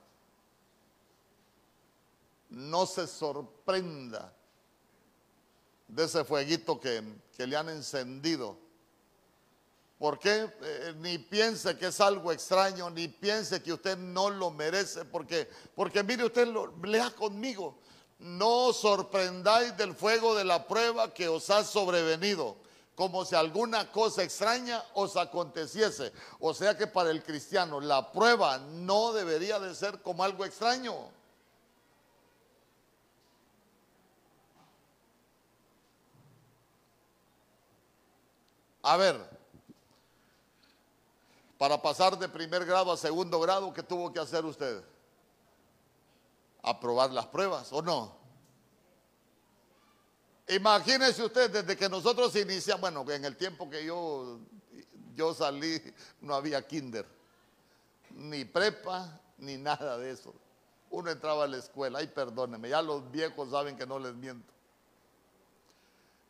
[2.50, 4.34] No se sorprenda
[5.88, 7.02] de ese fueguito que,
[7.38, 8.58] que le han encendido.
[10.02, 10.50] ¿Por qué?
[10.64, 15.48] Eh, ni piense que es algo extraño, ni piense que usted no lo merece, porque,
[15.76, 17.78] porque mire usted, lo, lea conmigo,
[18.18, 22.56] no os sorprendáis del fuego de la prueba que os ha sobrevenido,
[22.96, 26.12] como si alguna cosa extraña os aconteciese.
[26.40, 30.96] O sea que para el cristiano la prueba no debería de ser como algo extraño.
[38.82, 39.31] A ver,
[41.62, 44.84] para pasar de primer grado a segundo grado, ¿qué tuvo que hacer usted?
[46.63, 48.17] Aprobar las pruebas, ¿o no?
[50.47, 54.39] Imagínese usted, desde que nosotros iniciamos, bueno, en el tiempo que yo,
[55.13, 55.80] yo salí,
[56.21, 57.06] no había kinder,
[58.10, 60.34] ni prepa, ni nada de eso.
[60.89, 64.52] Uno entraba a la escuela, ay perdóneme, ya los viejos saben que no les miento.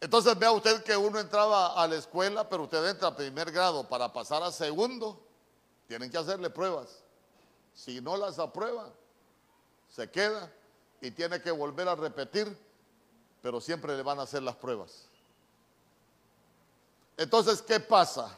[0.02, 3.88] Entonces vea usted que uno entraba a la escuela, pero usted entra a primer grado
[3.88, 5.24] para pasar a segundo,
[5.88, 7.04] tienen que hacerle pruebas.
[7.74, 8.90] Si no las aprueba,
[9.90, 10.52] se queda
[11.00, 12.58] y tiene que volver a repetir
[13.42, 15.06] pero siempre le van a hacer las pruebas.
[17.18, 18.36] Entonces, ¿qué pasa?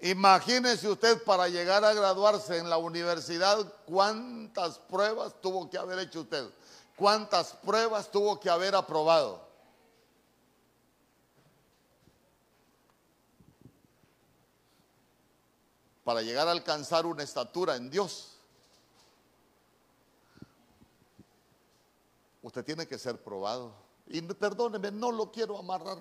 [0.00, 6.22] Imagínese usted para llegar a graduarse en la universidad, cuántas pruebas tuvo que haber hecho
[6.22, 6.48] usted,
[6.96, 9.51] cuántas pruebas tuvo que haber aprobado.
[16.04, 18.32] Para llegar a alcanzar una estatura en Dios.
[22.42, 23.72] usted tiene que ser probado.
[24.06, 25.98] Y perdóneme, no lo quiero amarrar,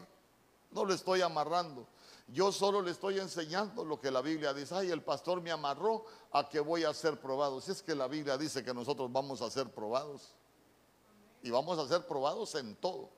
[0.71, 1.87] no lo estoy amarrando.
[2.27, 4.75] Yo solo le estoy enseñando lo que la Biblia dice.
[4.75, 7.61] Ay, el pastor me amarró a que voy a ser probado.
[7.61, 10.33] Si es que la Biblia dice que nosotros vamos a ser probados.
[11.43, 13.09] Y vamos a ser probados en todo.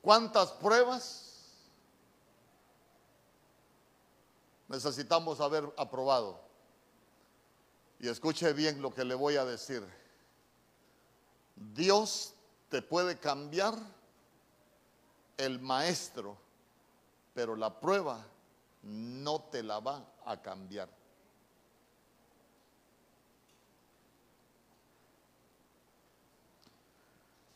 [0.00, 1.27] ¿Cuántas pruebas
[4.68, 6.40] necesitamos haber aprobado?
[7.98, 9.84] Y escuche bien lo que le voy a decir.
[11.56, 12.34] Dios
[12.68, 13.74] te puede cambiar
[15.36, 16.36] el maestro,
[17.34, 18.24] pero la prueba
[18.82, 20.88] no te la va a cambiar.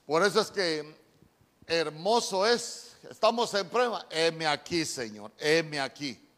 [0.06, 1.00] Por eso es que
[1.66, 6.31] hermoso es, estamos en prueba, heme aquí, Señor, heme aquí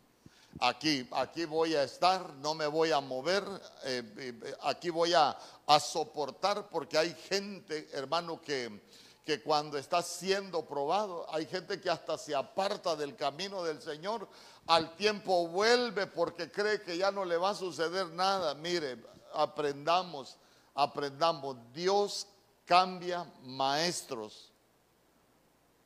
[0.61, 3.45] aquí, aquí voy a estar, no me voy a mover,
[3.85, 5.37] eh, eh, aquí voy a,
[5.81, 8.83] soportar porque hay gente, hermano, que,
[9.25, 14.29] que cuando está siendo probado, hay gente que hasta se aparta del camino del Señor,
[14.67, 18.55] al tiempo vuelve porque cree que ya no le va a suceder nada.
[18.55, 20.37] Mire, aprendamos,
[20.75, 22.27] aprendamos, Dios
[22.67, 24.53] cambia maestros,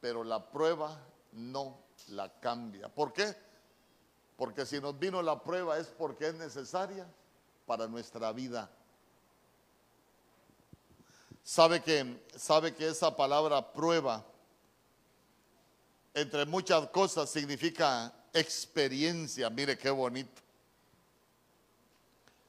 [0.00, 1.00] pero la prueba
[1.33, 1.78] no
[2.09, 2.88] la cambia.
[2.88, 3.48] ¿Por qué?
[4.38, 7.05] Porque si nos vino la prueba es porque es necesaria
[7.66, 8.70] para nuestra vida.
[11.42, 14.24] Sabe que, sabe que esa palabra prueba,
[16.14, 19.51] entre muchas cosas, significa experiencia.
[19.51, 20.40] Mire qué bonito.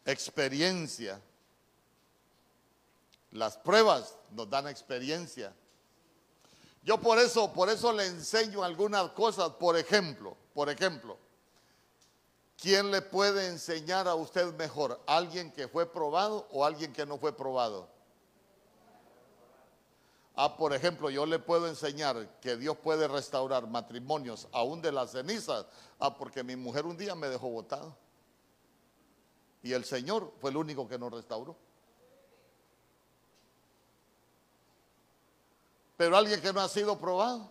[0.06, 1.19] Experiencia.
[3.32, 5.56] Las pruebas nos dan experiencia.
[6.84, 11.17] Yo por eso, por eso le enseño algunas cosas, por ejemplo, por ejemplo,
[12.62, 15.00] ¿Quién le puede enseñar a usted mejor?
[15.06, 17.88] ¿Alguien que fue probado o alguien que no fue probado?
[20.36, 25.12] Ah, por ejemplo, yo le puedo enseñar que Dios puede restaurar matrimonios aún de las
[25.12, 25.65] cenizas.
[26.00, 27.95] Ah, porque mi mujer un día me dejó botado.
[29.63, 31.56] Y el Señor fue el único que nos restauró.
[35.95, 37.50] Pero alguien que no ha sido probado,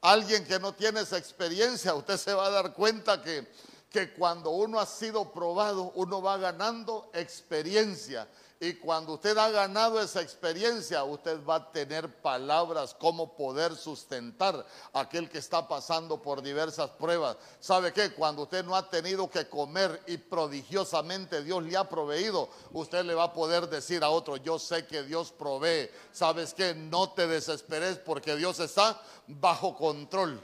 [0.00, 3.46] alguien que no tiene esa experiencia, usted se va a dar cuenta que
[3.90, 8.28] que cuando uno ha sido probado, uno va ganando experiencia.
[8.62, 14.66] Y cuando usted ha ganado esa experiencia, usted va a tener palabras como poder sustentar
[14.92, 17.38] a aquel que está pasando por diversas pruebas.
[17.58, 18.12] ¿Sabe qué?
[18.12, 23.14] Cuando usted no ha tenido que comer y prodigiosamente Dios le ha proveído, usted le
[23.14, 25.90] va a poder decir a otro, yo sé que Dios provee.
[26.12, 26.74] ¿Sabes qué?
[26.74, 30.38] No te desesperes porque Dios está bajo control.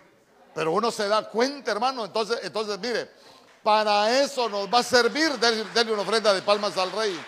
[0.54, 2.06] Pero uno se da cuenta, hermano.
[2.06, 3.10] Entonces, entonces mire,
[3.66, 5.28] para eso nos va a servir.
[5.40, 7.20] Denle una ofrenda de palmas al rey.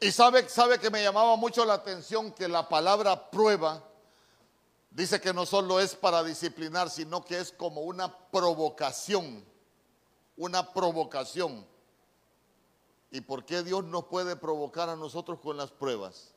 [0.00, 3.84] Y sabe, sabe que me llamaba mucho la atención que la palabra prueba
[4.88, 9.44] dice que no solo es para disciplinar, sino que es como una provocación.
[10.38, 11.66] Una provocación.
[13.10, 16.32] ¿Y por qué Dios nos puede provocar a nosotros con las pruebas?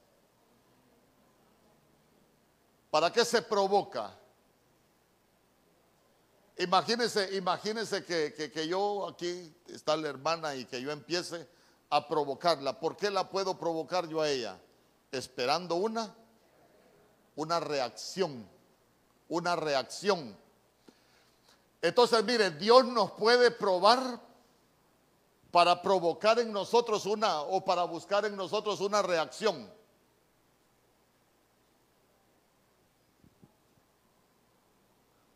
[2.91, 4.19] ¿Para qué se provoca?
[6.57, 11.47] Imagínense, imagínense que, yo aquí está la hermana y que yo empiece
[11.89, 12.79] a provocarla.
[12.79, 14.59] ¿Por qué la puedo provocar yo a ella?
[15.11, 16.15] Esperando una,
[17.35, 18.47] una reacción,
[19.29, 20.37] una reacción.
[21.81, 24.21] Entonces, mire, Dios nos puede probar
[25.51, 29.71] para provocar en nosotros una o para buscar en nosotros una reacción.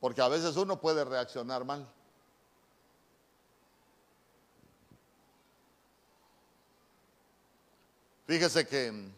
[0.08, 1.86] Porque a veces uno puede reaccionar mal.
[8.26, 9.12] Fíjese que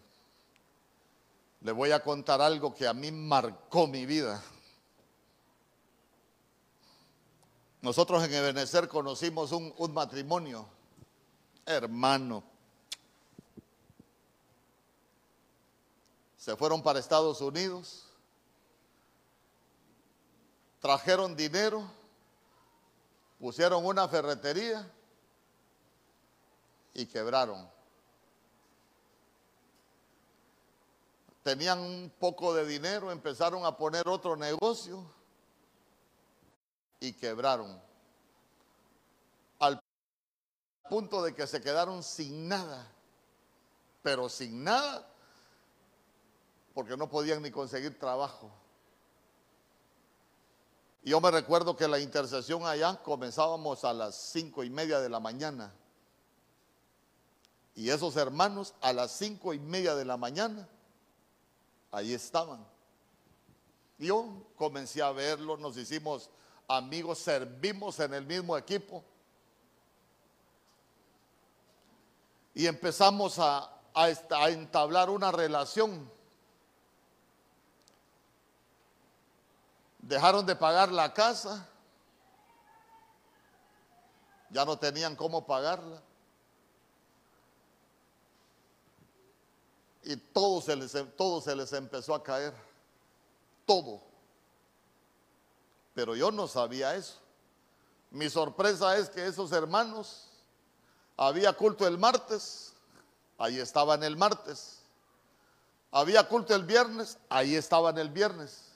[1.62, 4.44] le voy a contar algo que a mí marcó mi vida.
[7.84, 10.66] Nosotros en Ebenezer conocimos un matrimonio,
[11.68, 12.44] hermano.
[16.36, 18.09] Se fueron para Estados Unidos,
[20.80, 21.84] trajeron dinero,
[23.40, 24.90] pusieron una ferretería
[26.94, 27.70] y quebraron.
[31.44, 35.04] Tenían un poco de dinero, empezaron a poner otro negocio
[37.00, 37.82] y quebraron.
[39.60, 39.82] Al
[40.90, 42.92] punto de que se quedaron sin nada,
[44.02, 45.08] pero sin nada,
[46.74, 48.52] porque no podían ni conseguir trabajo.
[51.04, 55.20] Yo me recuerdo que la intercesión allá comenzábamos a las cinco y media de la
[55.20, 55.74] mañana.
[57.76, 60.68] Y esos hermanos a las cinco y media de la mañana,
[61.92, 62.66] ahí estaban.
[63.98, 66.30] Yo comencé a verlo, nos hicimos
[66.68, 69.04] amigos, servimos en el mismo equipo.
[72.54, 76.12] Y empezamos a, a, entablar una relación.
[80.10, 81.66] Dejaron de pagar la casa.
[84.50, 86.02] Ya no tenían cómo pagarla.
[90.04, 92.54] Y todo se les, todo se les empezó a caer.
[93.66, 94.10] Todo
[96.00, 97.16] pero yo no sabía eso.
[98.10, 100.30] Mi sorpresa es que esos hermanos,
[101.18, 102.72] había culto el martes,
[103.38, 104.80] ahí estaban el martes.
[105.92, 108.69] Había culto el viernes, ahí estaban el viernes.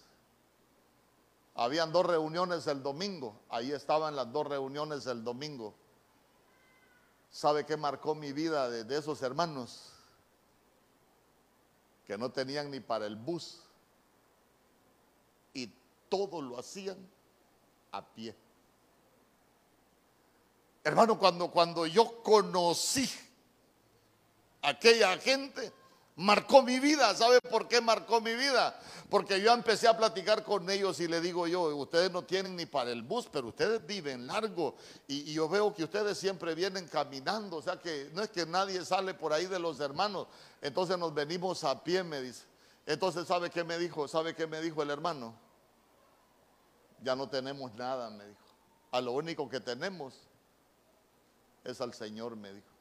[1.55, 5.75] Habían dos reuniones el domingo, ahí estaban las dos reuniones el domingo.
[7.29, 9.91] ¿Sabe qué marcó mi vida de, esos hermanos?
[12.05, 13.61] Que no tenían ni para el bus.
[15.53, 15.71] Y
[16.09, 16.97] todo lo hacían
[17.91, 18.35] a pie.
[20.83, 23.09] Hermano, cuando, cuando yo conocí
[24.61, 25.71] a aquella gente,
[26.15, 27.13] marcó mi vida.
[27.15, 28.79] ¿Sabe por qué marcó mi vida?
[29.09, 32.65] Porque yo empecé a platicar con ellos y le digo yo, ustedes no tienen ni
[32.65, 34.75] para el bus, pero ustedes viven largo.
[35.07, 37.57] Y, y, yo veo que ustedes siempre vienen caminando.
[37.57, 40.27] O sea que no es que nadie sale por ahí de los hermanos.
[40.61, 42.43] Entonces nos venimos a pie, me dice.
[42.85, 44.07] Entonces, ¿sabe qué me dijo?
[44.07, 45.33] ¿Sabe qué me dijo el hermano?
[47.03, 48.39] ya no tenemos nada, me dijo.
[48.91, 50.27] A lo único que tenemos
[51.63, 52.72] es al Señor, me dijo.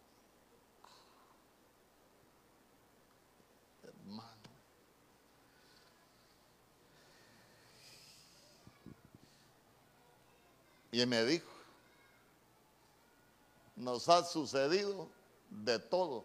[10.93, 11.49] Y me dijo,
[13.76, 15.09] nos ha sucedido
[15.49, 16.24] de todo.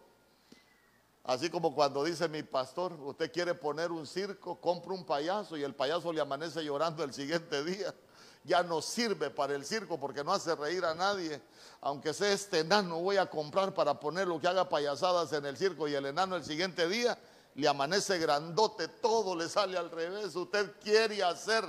[1.24, 5.64] Así como cuando dice mi pastor, usted quiere poner un circo, compra un payaso y
[5.64, 7.96] el payaso le amanece llorando el siguiente día.
[8.44, 11.42] Ya no sirve para el circo porque no hace reír a nadie.
[11.82, 15.88] Aunque sea este enano, voy a comprar para ponerlo que haga payasadas en el circo
[15.88, 17.18] y el enano el siguiente día
[17.56, 20.36] le amanece grandote, todo le sale al revés.
[20.36, 21.64] Usted quiere hacer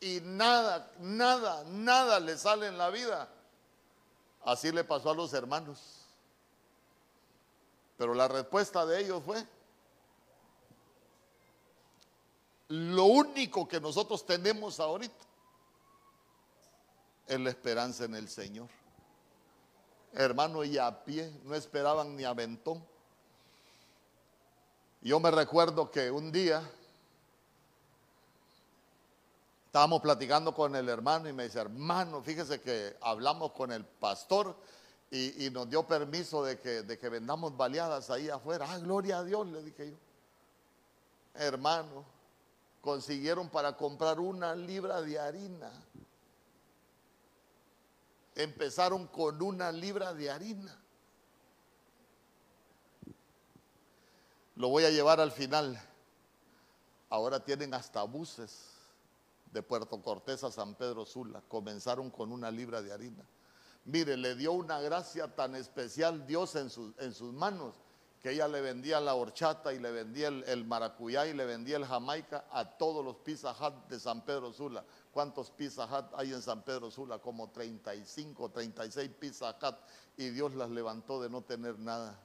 [0.00, 3.28] y nada, nada, nada le sale en la vida.
[4.44, 6.00] Así le pasó a los hermanos.
[7.96, 9.46] Pero la respuesta de ellos fue,
[12.68, 15.24] lo único que nosotros tenemos ahorita
[17.26, 18.68] es la esperanza en el Señor.
[20.12, 22.84] Hermano, y a pie, no esperaban ni aventón.
[25.00, 26.62] Yo me recuerdo que un día
[29.74, 34.56] estábamos platicando con el hermano y me dice, hermano, fíjese que hablamos con el pastor
[35.10, 38.68] y, nos dio permiso de que, de que vendamos baleadas ahí afuera.
[38.70, 39.96] Ah, gloria a Dios, le dije yo.
[41.34, 42.04] Hermano,
[42.80, 45.72] consiguieron para comprar una libra de harina.
[48.36, 50.78] Empezaron con una libra de harina.
[54.54, 55.82] Lo voy a llevar al final.
[57.10, 58.73] Ahora tienen hasta buses
[59.54, 61.40] de Puerto Cortés a San Pedro Sula.
[61.48, 63.24] Comenzaron con una libra de harina.
[63.84, 67.76] Mire, le dio una gracia tan especial Dios en, en sus manos
[68.20, 71.84] que ella le vendía la horchata y le vendía el, maracuyá y le vendía el
[71.84, 74.82] jamaica a todos los Pizza Hut de San Pedro Sula.
[75.12, 77.18] ¿Cuántos Pizza Hut hay en San Pedro Sula?
[77.18, 79.76] Como 35, 36 Pizza Hut.
[80.16, 82.18] Y Dios las levantó de no tener nada.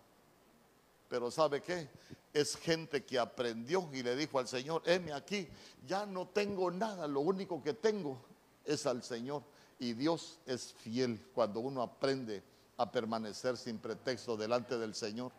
[1.10, 1.89] Pero ¿sabe qué?
[2.32, 5.47] Es gente que aprendió y le dijo al Señor, heme aquí,
[5.88, 8.22] ya no tengo nada, lo único que tengo
[8.64, 9.41] es al Señor.
[9.80, 12.43] Y Dios es fiel cuando uno aprende
[12.78, 15.32] a permanecer sin pretexto delante del Señor.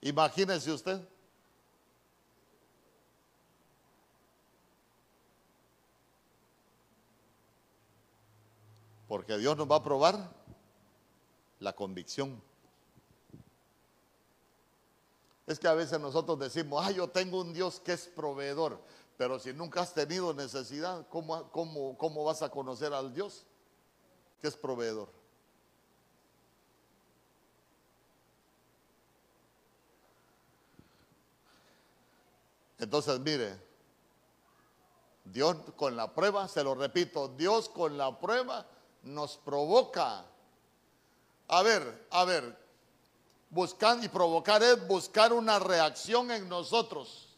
[0.00, 1.00] Imagínese usted.
[9.14, 10.28] Porque Dios nos va a probar
[11.60, 12.42] la convicción.
[15.46, 18.80] Es que a veces nosotros decimos, ah, yo tengo un Dios que es proveedor,
[19.16, 23.46] pero si nunca has tenido necesidad, ¿cómo, cómo, cómo vas a conocer al Dios
[24.40, 25.08] que es proveedor?
[32.80, 33.56] Entonces, mire,
[35.24, 38.66] Dios con la prueba, se lo repito, Dios con la prueba
[39.04, 40.24] nos provoca.
[41.48, 42.56] A ver, a ver,
[43.50, 47.36] buscar y provocar es buscar una reacción en nosotros.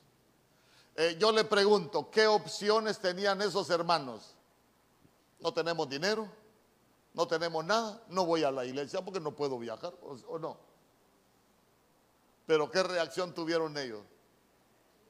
[0.96, 4.34] Eh, yo le pregunto, ¿qué opciones tenían esos hermanos?
[5.40, 6.26] No tenemos dinero,
[7.12, 10.56] no tenemos nada, no voy a la iglesia porque no puedo viajar, o no.
[12.46, 14.02] Pero ¿qué reacción tuvieron ellos?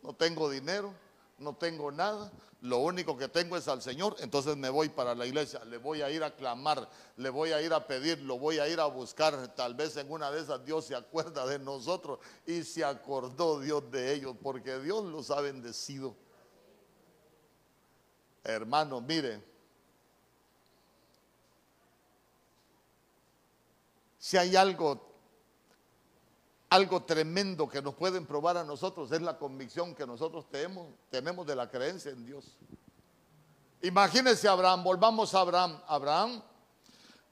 [0.06, 0.94] no tengo dinero,
[1.38, 2.32] no tengo nada,
[2.62, 6.02] lo único que tengo es al Señor, entonces me voy para la iglesia, le voy
[6.02, 8.86] a ir a clamar, le voy a ir a pedir, lo voy a ir a
[8.86, 13.60] buscar, tal vez en una de esas Dios se acuerda de nosotros y se acordó
[13.60, 16.16] Dios de ellos, porque Dios los ha bendecido.
[18.42, 19.42] Hermano, mire,
[24.18, 25.05] si hay algo
[26.70, 31.46] algo tremendo que nos pueden probar a nosotros es la convicción que nosotros tenemos, tenemos
[31.46, 32.56] de la creencia en Dios.
[33.82, 35.80] Imagínese Abraham, volvamos a Abraham.
[35.86, 36.42] Abraham,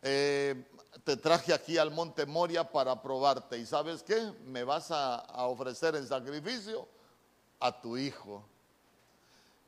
[0.02, 0.64] eh,
[1.02, 3.58] te traje aquí al monte Moria para probarte.
[3.58, 4.32] ¿Y sabes qué?
[4.44, 6.86] Me vas a ofrecer en sacrificio
[7.58, 8.44] a tu hijo.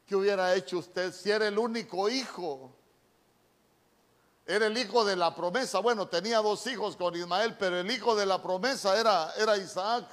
[0.07, 2.71] ¿Qué hubiera hecho usted si era el único hijo?
[4.47, 5.81] Era el hijo de la promesa.
[5.81, 10.07] Bueno, tenía dos hijos con Ismael, pero el hijo de la promesa era, era Isaac.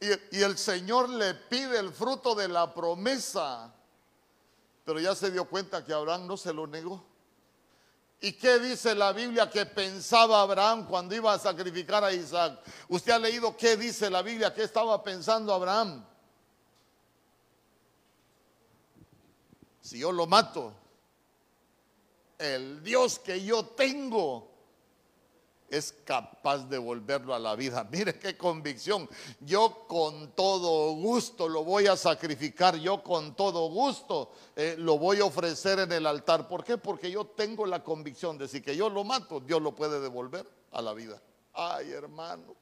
[0.00, 3.70] Y, y, el Señor le pide el fruto de la promesa.
[4.84, 7.04] Pero ya se dio cuenta que Abraham no se lo negó.
[8.20, 12.58] ¿Y qué dice la Biblia que pensaba Abraham cuando iba a sacrificar a Isaac?
[12.88, 16.02] Usted ha leído qué dice la Biblia, qué estaba pensando Abraham.
[19.82, 20.72] Si yo lo mato,
[22.38, 24.54] el Dios que yo tengo
[25.68, 27.84] es capaz de volverlo a la vida.
[27.90, 29.08] Mire qué convicción.
[29.40, 35.20] Yo con todo gusto lo voy a sacrificar, yo con todo gusto eh, lo voy
[35.20, 36.48] a ofrecer en el altar.
[36.48, 36.78] ¿Por qué?
[36.78, 40.46] Porque yo tengo la convicción de si que yo lo mato, Dios lo puede devolver
[40.72, 41.20] a la vida.
[41.52, 42.54] Ay, hermano.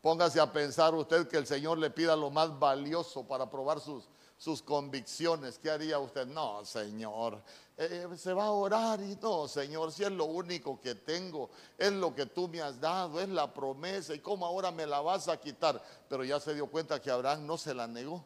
[0.00, 4.08] Póngase a pensar usted que el Señor le pida lo más valioso para probar sus,
[4.38, 6.26] sus convicciones, ¿qué haría usted?
[6.26, 7.42] No, Señor,
[7.76, 11.92] eh, se va a orar y no, Señor, si es lo único que tengo, es
[11.92, 15.28] lo que tú me has dado, es la promesa y cómo ahora me la vas
[15.28, 15.82] a quitar.
[16.08, 18.22] Pero ya se dio cuenta que Abraham no se la negó.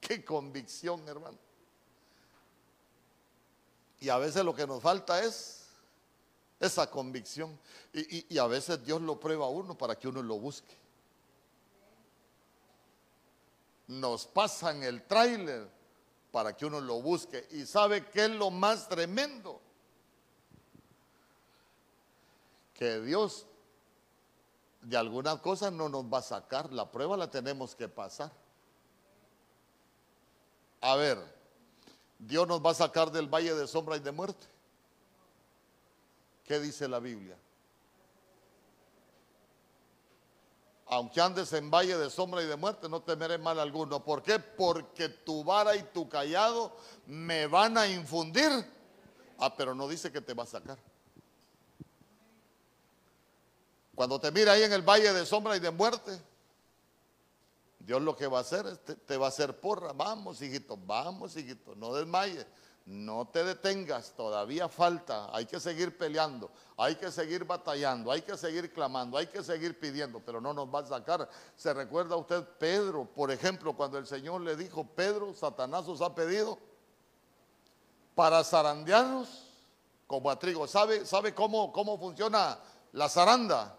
[0.00, 1.38] Qué convicción, hermano.
[4.00, 5.68] Y a veces lo que nos falta es
[6.58, 7.58] esa convicción.
[7.92, 10.87] Y a veces Dios lo prueba a uno para que uno lo busque
[13.88, 15.68] nos pasan el tráiler
[16.30, 17.48] para que uno lo busque.
[17.50, 19.60] ¿Y sabe qué es lo más tremendo?
[22.74, 23.46] Que Dios
[24.82, 28.30] de algunas cosas no nos va a sacar, la prueba la tenemos que pasar.
[30.80, 31.18] A ver,
[32.18, 34.46] Dios nos va a sacar del valle de sombra y de muerte.
[36.44, 37.36] ¿Qué dice la Biblia?
[40.90, 44.02] Aunque andes en valle de sombra y de muerte, no temeré mal alguno.
[44.02, 44.38] ¿Por qué?
[44.38, 46.74] Porque tu vara y tu callado
[47.06, 48.50] me van a infundir.
[49.38, 50.78] Ah, pero no dice que te va a sacar.
[53.94, 56.18] Cuando te mira ahí en el valle de sombra y de muerte,
[57.80, 59.92] Dios lo que va a hacer es te, te va a hacer porra.
[59.92, 62.46] Vamos, hijito, vamos, hijito, no desmayes.
[62.88, 68.34] No te detengas, todavía falta, hay que seguir peleando, hay que seguir batallando, hay que
[68.34, 71.28] seguir clamando, hay que seguir pidiendo, pero no nos va a sacar.
[71.54, 76.14] ¿Se recuerda usted Pedro, por ejemplo, cuando el Señor le dijo, Pedro, Satanás os ha
[76.14, 76.58] pedido
[78.14, 79.28] para zarandearnos
[80.06, 80.66] como a trigo?
[80.66, 82.58] ¿Sabe, sabe cómo, cómo funciona
[82.92, 83.78] la zaranda?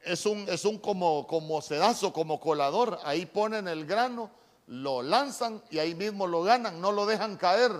[0.00, 5.62] Es un, es un como, como sedazo, como colador, ahí ponen el grano lo lanzan
[5.70, 7.72] y ahí mismo lo ganan, no lo dejan caer.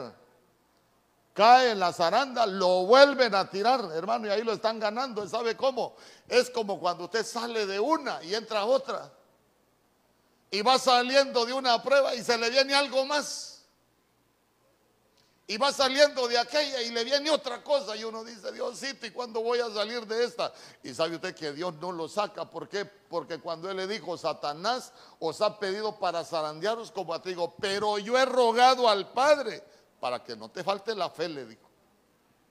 [1.35, 5.27] Cae en la zaranda, lo vuelven a tirar, hermano, y ahí lo están ganando.
[5.27, 5.97] ¿Sabe cómo?
[6.29, 9.11] Es como cuando usted sale de una y entra a otra.
[10.51, 13.52] Y va saliendo de una prueba y se le viene algo más
[15.47, 19.11] y va saliendo de aquella y le viene otra cosa y uno dice, Diosito, ¿y
[19.11, 20.53] cuándo voy a salir de esta?
[20.83, 22.85] Y sabe usted que Dios no lo saca, ¿por qué?
[22.85, 27.99] Porque cuando Él le dijo, Satanás os ha pedido para zarandearos como a trigo, pero
[27.99, 29.63] yo he rogado al Padre
[30.01, 31.69] para que no te falte la fe, le dijo.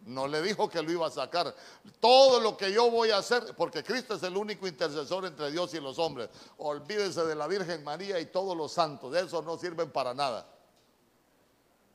[0.05, 1.55] No le dijo que lo iba a sacar.
[1.99, 5.73] Todo lo que yo voy a hacer, porque Cristo es el único intercesor entre Dios
[5.75, 6.29] y los hombres.
[6.57, 10.47] Olvídese de la Virgen María y todos los santos, de eso no sirven para nada.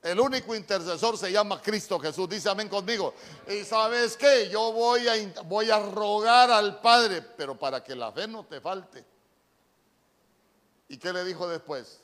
[0.07, 2.29] El único intercesor se llama Cristo Jesús.
[2.29, 3.13] Dice amén conmigo.
[3.49, 8.13] Y sabes qué, yo voy a, voy a rogar al Padre, pero para que la
[8.13, 9.05] fe no te falte.
[10.87, 12.01] ¿Y qué le dijo después?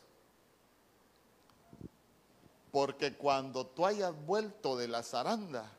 [2.72, 5.70] Porque cuando tú hayas vuelto de la zaranda,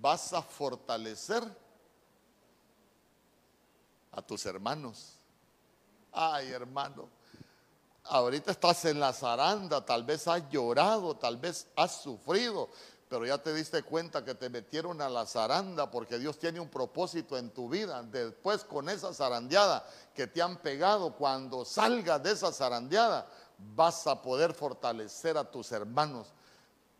[0.00, 1.42] vas a fortalecer
[4.12, 5.18] a tus hermanos.
[6.12, 7.19] Ay, hermano
[8.10, 12.68] ahorita estás en la zaranda, tal vez has llorado, tal vez has sufrido,
[13.08, 16.68] pero ya te diste cuenta que te metieron a la zaranda porque Dios tiene un
[16.68, 18.02] propósito en tu vida.
[18.02, 19.84] Después con esa zarandeada
[20.14, 23.26] que te han pegado, cuando salgas de esa zarandeada,
[23.58, 26.32] vas a poder fortalecer a tus hermanos.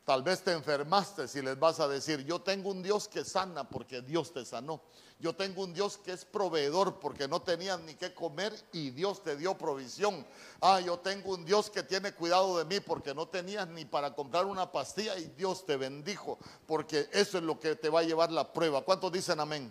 [0.04, 3.68] Tal vez te enfermaste si les vas a decir, yo tengo un Dios que sana
[3.68, 4.82] porque Dios te sanó.
[5.20, 9.22] Yo tengo un Dios que es proveedor porque no tenías ni qué comer y Dios
[9.22, 10.26] te dio provisión.
[10.62, 14.14] Ah, yo tengo un Dios que tiene cuidado de mí porque no tenías ni para
[14.14, 18.02] comprar una pastilla y Dios te bendijo porque eso es lo que te va a
[18.02, 18.82] llevar la prueba.
[18.82, 19.70] ¿Cuántos dicen amén?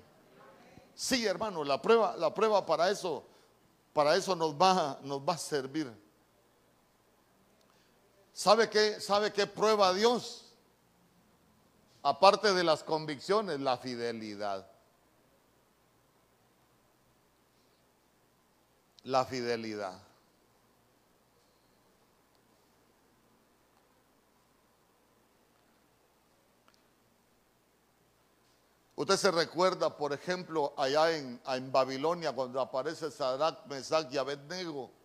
[0.94, 3.26] Sí, hermano, la prueba, la prueba para eso,
[3.94, 5.92] para eso nos va, nos va a servir.
[8.40, 9.02] ¿Sabe qué?
[9.02, 10.46] ¿Sabe qué prueba Dios?
[12.02, 14.66] Aparte de las convicciones, la fidelidad.
[19.04, 20.00] la fidelidad.
[28.96, 34.99] Usted se recuerda, por ejemplo, allá en, en Babilonia, cuando aparece Sadrach, Mesach y Abednego.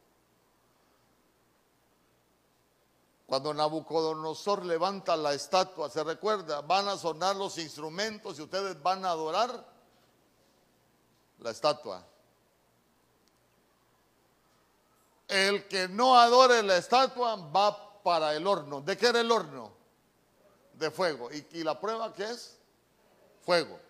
[3.35, 9.05] Cuando Nabucodonosor levanta la estatua, se recuerda, van a sonar los instrumentos y ustedes van
[9.05, 9.67] a adorar
[11.41, 12.07] la estatua.
[15.27, 18.83] El que no adore la estatua va para el horno.
[18.83, 19.73] ¿De qué era el horno?
[20.75, 21.29] De fuego.
[21.33, 22.57] ¿Y, la prueba qué es?
[23.45, 23.81] Fuego.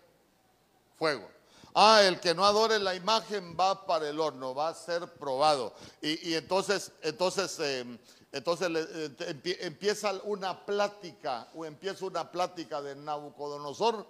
[0.97, 1.29] Fuego.
[1.75, 5.75] Ah, el que no adore la imagen va para el horno, va a ser probado.
[6.01, 7.99] Y, entonces, entonces, em,
[8.35, 14.05] entonces eh, empieza una plática, o empieza una plática de Nabucodonosor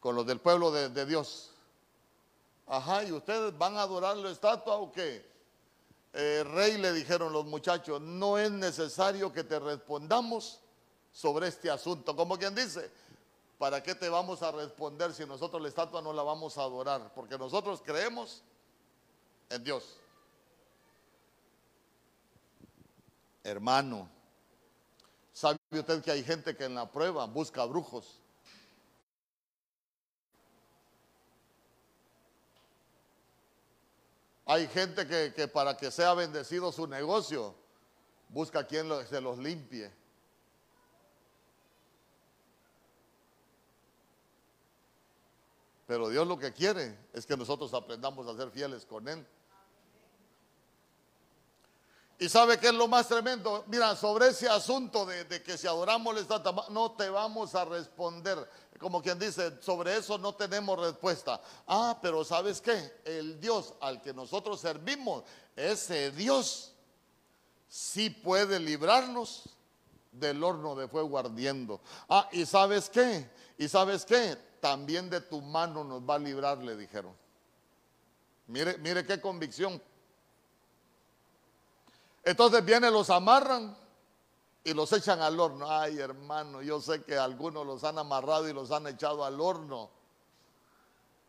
[0.00, 1.52] con los del pueblo de Dios.
[2.66, 5.24] Ajá, ¿y ustedes van a adorar la estatua o qué?
[6.12, 10.58] Eh, rey le dijeron los muchachos, no es necesario que te respondamos
[11.12, 12.16] sobre este asunto.
[12.16, 12.90] Como quien dice,
[13.56, 17.12] ¿para qué te vamos a responder si nosotros la estatua no la vamos a adorar?
[17.14, 18.42] Porque nosotros creemos
[19.48, 19.96] en Dios.
[23.46, 24.08] Hermano,
[25.32, 28.20] ¿sabe usted que hay gente que en la prueba busca brujos?
[34.46, 37.54] Hay gente que, para que sea bendecido su negocio,
[38.30, 39.92] busca quien se los limpie.
[45.86, 49.24] Pero Dios lo que quiere es que nosotros aprendamos a ser fieles con Él.
[52.18, 53.64] Y sabe qué es lo más tremendo.
[53.66, 58.48] Mira, sobre ese asunto de, que si adoramos la estatua, no te vamos a responder.
[58.78, 61.40] Como quien dice, sobre eso no tenemos respuesta.
[61.66, 63.00] Ah, pero ¿sabes qué?
[63.04, 66.72] El Dios al que nosotros servimos, ese Dios
[67.68, 69.50] sí puede librarnos
[70.10, 71.80] del horno de fuego ardiendo.
[72.08, 73.28] Ah, y ¿sabes qué?
[73.58, 74.38] ¿Y sabes qué?
[74.60, 77.14] También de tu mano nos va a librar, le dijeron.
[78.46, 79.82] Mire, mire qué convicción.
[82.26, 83.76] Entonces vienen, los amarran
[84.64, 85.70] y los echan al horno.
[85.70, 89.88] Ay, hermano, yo sé que algunos los han amarrado y los han echado al horno.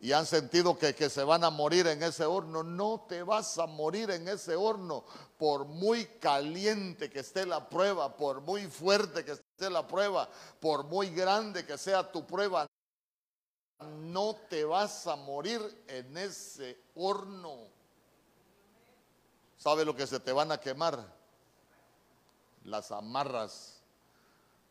[0.00, 2.64] Y han sentido que, que, se van a morir en ese horno.
[2.64, 5.04] No te vas a morir en ese horno.
[5.38, 10.28] Por muy caliente que esté la prueba, por muy fuerte que esté la prueba,
[10.58, 12.66] por muy grande que sea tu prueba,
[14.00, 17.77] no te vas a morir en ese horno.
[19.58, 21.18] ¿Sabe lo que se te van a quemar?
[22.68, 23.74] las amarras.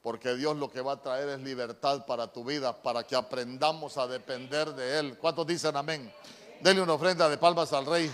[0.02, 3.98] Porque Dios lo que va a traer es libertad para tu vida, para que aprendamos
[3.98, 5.18] a depender de Él.
[5.18, 6.14] ¿Cuántos dicen amén?
[6.62, 8.12] Denle una ofrenda de palmas al Rey.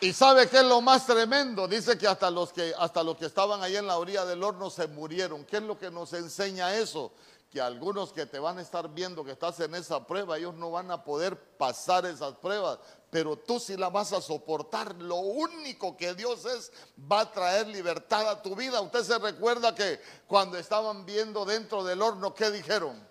[0.00, 1.66] Y sabe que es lo más tremendo.
[1.66, 4.70] Dice que hasta los que hasta los que estaban ahí en la orilla del horno
[4.70, 5.44] se murieron.
[5.44, 7.12] ¿Qué es lo que nos enseña eso?
[7.50, 10.70] Que algunos que te van a estar viendo que estás en esa prueba, ellos no
[10.70, 12.78] van a poder pasar esas pruebas,
[13.10, 14.94] pero tú sí la vas a soportar.
[14.96, 16.72] Lo único que Dios es
[17.10, 18.80] va a traer libertad a tu vida.
[18.80, 23.06] Usted se recuerda que cuando estaban viendo dentro del horno, ¿qué dijeron?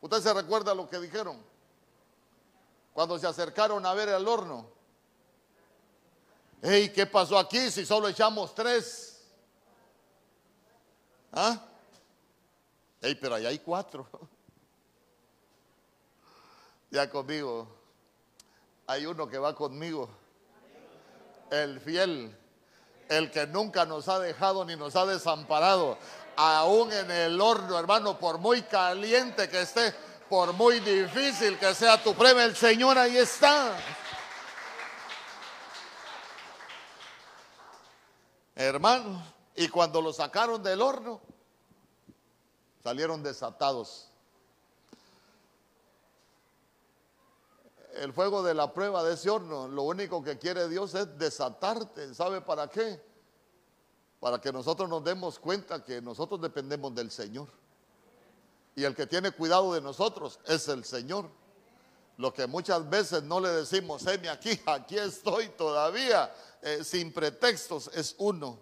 [0.00, 1.42] ¿Usted se recuerda lo que dijeron?
[2.92, 4.68] Cuando se acercaron a ver el horno.
[6.60, 9.22] Hey, ¿qué pasó aquí si solo echamos tres?
[11.32, 11.60] ¿Ah?
[13.12, 14.08] Pero ahí hay cuatro.
[16.90, 17.68] Ya conmigo.
[18.86, 20.08] Hay uno que va conmigo.
[21.50, 22.34] El fiel.
[23.08, 25.98] El que nunca nos ha dejado ni nos ha desamparado.
[26.36, 29.94] Aún en el horno, hermano, por muy caliente que esté,
[30.28, 33.76] por muy difícil que sea tu prueba, el Señor ahí está.
[38.56, 39.22] Hermano,
[39.54, 41.20] y cuando lo sacaron del horno,
[42.84, 44.10] salieron desatados.
[47.94, 52.14] El fuego de la prueba de ese horno, lo único que quiere Dios es desatarte.
[52.14, 53.02] ¿Sabe para qué?
[54.20, 57.48] Para que nosotros nos demos cuenta que nosotros dependemos del Señor.
[58.76, 61.30] Y el que tiene cuidado de nosotros es el Señor.
[62.18, 67.90] Lo que muchas veces no le decimos, heme aquí, aquí estoy todavía, eh, sin pretextos,
[67.94, 68.58] es uno.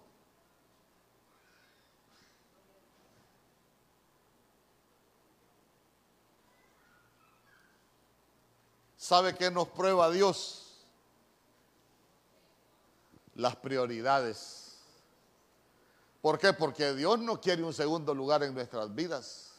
[9.03, 10.77] ¿Sabe qué nos prueba Dios?
[13.35, 14.77] Las prioridades.
[16.21, 16.53] ¿Por qué?
[16.53, 19.51] Porque Dios no quiere un segundo lugar en nuestras vidas.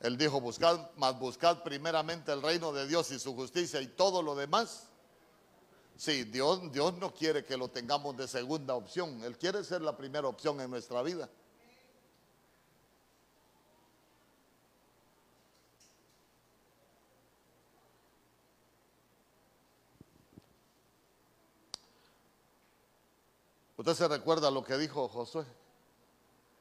[0.00, 4.22] Él dijo, buscad, más buscad primeramente el reino de Dios y su justicia y todo
[4.22, 4.84] lo demás.
[5.98, 9.22] Sí, Dios, Dios no quiere que lo tengamos de segunda opción.
[9.22, 11.28] Él quiere ser la primera opción en nuestra vida.
[23.82, 25.44] Usted se recuerda lo que dijo Josué.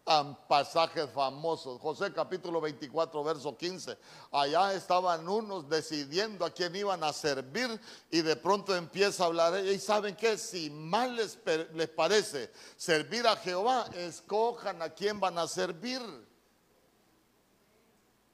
[0.07, 1.79] Ah, pasajes famosos.
[1.79, 3.95] José capítulo 24, verso 15.
[4.31, 9.63] Allá estaban unos decidiendo a quién iban a servir y de pronto empieza a hablar.
[9.63, 15.47] Y saben que si mal les parece servir a Jehová, escojan a quién van a
[15.47, 16.01] servir.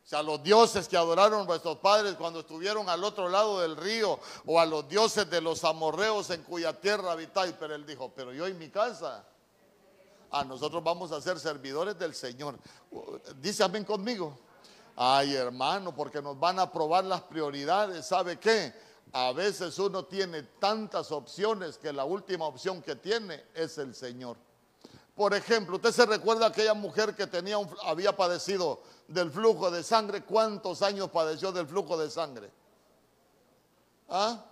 [0.08, 4.18] O sea, los dioses que adoraron vuestros padres cuando estuvieron al otro lado del río,
[4.45, 7.53] o a los dioses de los amorreos en cuya tierra habitáis.
[7.60, 9.26] Pero él dijo, pero yo en mi casa,
[10.32, 12.58] a nosotros vamos a ser servidores del Señor.
[13.36, 14.39] Dice amén conmigo.
[14.95, 18.05] Ay, hermano, porque nos van a probar las prioridades.
[18.05, 18.74] ¿Sabe qué?
[19.12, 24.38] A veces uno tiene tantas opciones que la última opción que tiene es el Señor.
[25.18, 30.24] Por ejemplo, usted se recuerda aquella mujer que tenía había padecido del flujo de sangre.
[30.24, 32.51] ¿Cuántos años padeció del flujo de sangre?
[34.07, 34.45] ¿Ah?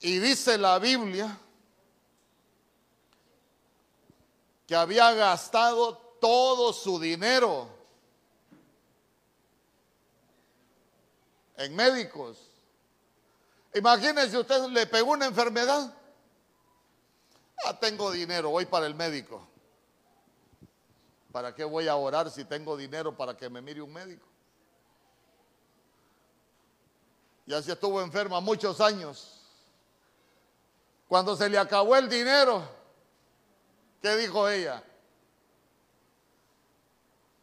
[0.00, 1.40] Y dice la Biblia
[4.66, 7.66] que había gastado todo su dinero
[11.56, 12.55] en médicos.
[13.76, 15.94] Imagínense usted le pegó una enfermedad
[17.64, 19.46] Ah, tengo dinero, voy para el médico.
[21.32, 24.26] ¿Para qué voy a orar si tengo dinero para que me mire un médico?
[27.46, 29.40] Y así estuvo enferma muchos años.
[31.08, 32.62] Cuando se le acabó el dinero,
[34.02, 34.82] ¿qué dijo ella?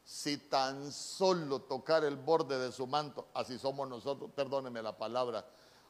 [0.04, 5.46] Si tan solo tocar el borde de su manto, así somos nosotros, perdóneme la palabra,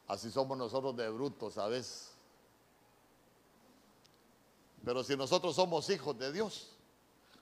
[0.08, 2.12] así somos nosotros de brutos veces.
[4.84, 6.70] Pero si nosotros somos hijos de Dios,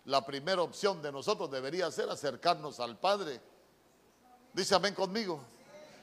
[0.06, 3.42] la primera opción de nosotros debería ser acercarnos al Padre
[4.54, 5.40] Dice amén conmigo.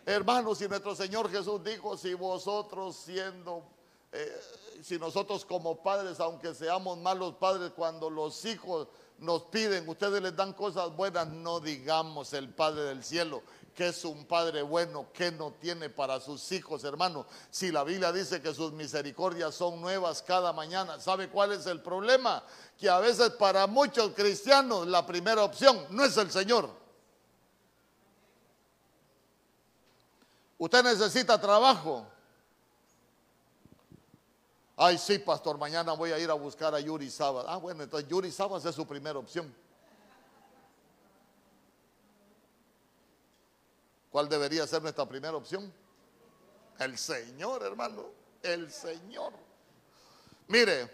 [0.06, 3.62] Hermanos, y nuestro Señor Jesús dijo, si vosotros siendo,
[4.10, 4.40] eh,
[4.82, 8.88] si nosotros como padres, aunque seamos malos padres, cuando los hijos
[9.18, 13.42] nos piden, ustedes les dan cosas buenas, no digamos el Padre del cielo,
[13.74, 17.26] que es un Padre bueno, que no tiene para sus hijos, hermano.
[17.50, 21.80] Si la Biblia dice que sus misericordias son nuevas cada mañana, ¿sabe cuál es el
[21.80, 22.42] problema?
[22.76, 26.70] Que a veces para muchos cristianos la primera opción no es el Señor.
[30.58, 32.06] Usted necesita trabajo.
[34.80, 37.44] Ay, sí, pastor, mañana voy a ir a buscar a Yuri Sabas.
[37.48, 39.52] Ah, bueno, entonces Yuri Sabas es su primera opción.
[44.08, 45.72] ¿Cuál debería ser nuestra primera opción?
[46.78, 48.04] El Señor, hermano.
[48.40, 49.32] El Señor.
[50.46, 50.88] Mire,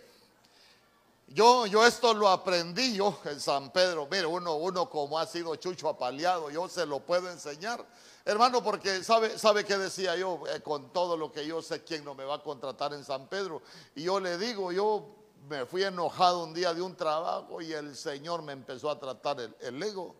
[1.28, 4.08] yo, yo esto lo aprendí yo en San Pedro.
[4.10, 7.84] Mire, uno, uno como ha sido chucho apaleado, yo se lo puedo enseñar.
[8.26, 12.04] Hermano, porque sabe, sabe que decía yo, eh, con todo lo que yo sé, quién
[12.04, 13.60] no me va a contratar en San Pedro.
[13.94, 15.14] Y yo le digo, yo
[15.46, 19.40] me fui enojado un día de un trabajo y el Señor me empezó a tratar
[19.40, 20.14] el, el ego.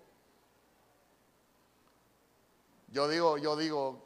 [2.88, 4.02] Yo digo, yo digo,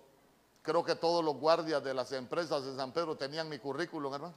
[0.63, 4.35] creo que todos los guardias de las empresas de San Pedro tenían mi currículum, hermano.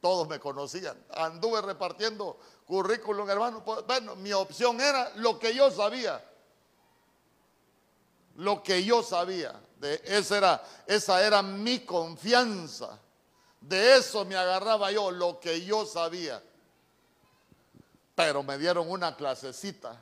[0.00, 0.96] Todos me conocían.
[1.10, 3.64] Anduve repartiendo currículum, hermano.
[3.64, 6.22] Pues, bueno, mi opción era lo que yo sabía
[8.36, 9.60] lo que yo sabía.
[9.78, 12.98] De esa, era, esa era mi confianza.
[13.60, 16.42] De eso me agarraba yo, lo que yo sabía.
[18.14, 20.00] Pero me dieron una clasecita.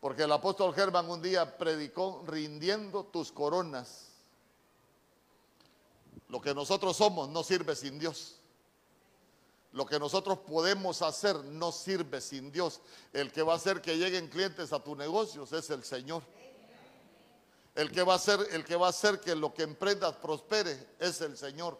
[0.00, 4.08] Porque el apóstol Germán un día predicó rindiendo tus coronas.
[6.28, 8.36] Lo que nosotros somos no sirve sin Dios.
[9.72, 12.80] Lo que nosotros podemos hacer no sirve sin Dios.
[13.12, 16.22] El que va a hacer que lleguen clientes a tus negocios es el Señor.
[17.74, 21.20] El que va a hacer, el que va a que lo que emprendas prospere es
[21.22, 21.78] el Señor.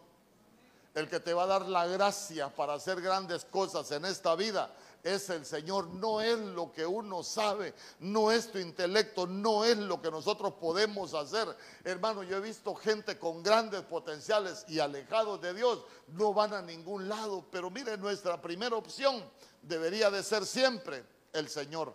[0.94, 4.74] El que te va a dar la gracia para hacer grandes cosas en esta vida
[5.02, 5.86] es el Señor.
[5.86, 10.54] No es lo que uno sabe, no es tu intelecto, no es lo que nosotros
[10.54, 11.48] podemos hacer.
[11.84, 16.62] Hermano, yo he visto gente con grandes potenciales y alejados de Dios, no van a
[16.62, 17.44] ningún lado.
[17.50, 19.24] Pero mire, nuestra primera opción
[19.62, 21.94] debería de ser siempre el Señor.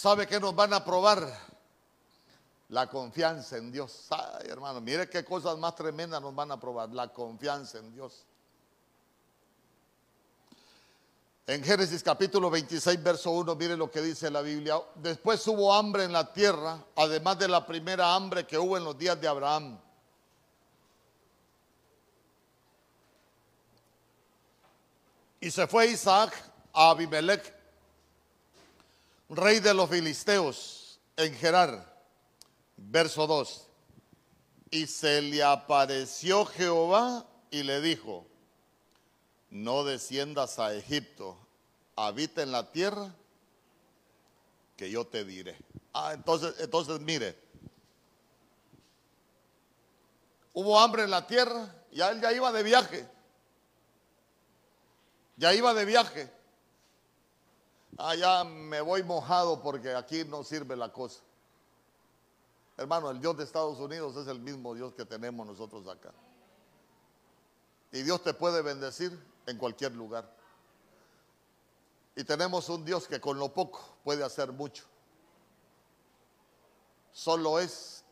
[0.00, 1.30] ¿Sabe que nos van a probar?
[2.70, 4.06] La confianza en Dios.
[4.08, 6.88] Ay, hermano, mire qué cosas más tremendas nos van a probar.
[6.88, 8.24] La confianza en Dios.
[11.46, 14.80] En Génesis capítulo 26, verso 1, mire lo que dice la Biblia.
[14.94, 18.96] Después hubo hambre en la tierra, además de la primera hambre que hubo en los
[18.96, 19.78] días de Abraham.
[25.40, 26.32] Y se fue Isaac
[26.72, 27.59] a Abimelech
[29.30, 31.88] rey de los filisteos, en Gerar.
[32.76, 33.68] Verso 2.
[34.70, 38.26] Y se le apareció Jehová y le dijo,
[39.50, 41.36] no desciendas a Egipto,
[41.96, 43.14] habita en la tierra
[44.76, 45.56] que yo te diré.
[45.92, 47.36] Ah, entonces, entonces mire,
[50.52, 53.08] hubo hambre en la tierra, ya él ya iba de viaje,
[55.36, 56.39] ya iba de viaje
[57.98, 61.20] allá me voy mojado porque aquí no sirve la cosa.
[62.76, 66.12] Hermano, el Dios de Estados Unidos es el mismo Dios que tenemos nosotros acá.
[67.92, 70.30] Y Dios te puede bendecir en cualquier lugar.
[72.16, 74.84] Y tenemos un Dios que con lo poco puede hacer mucho.
[77.12, 78.04] Solo es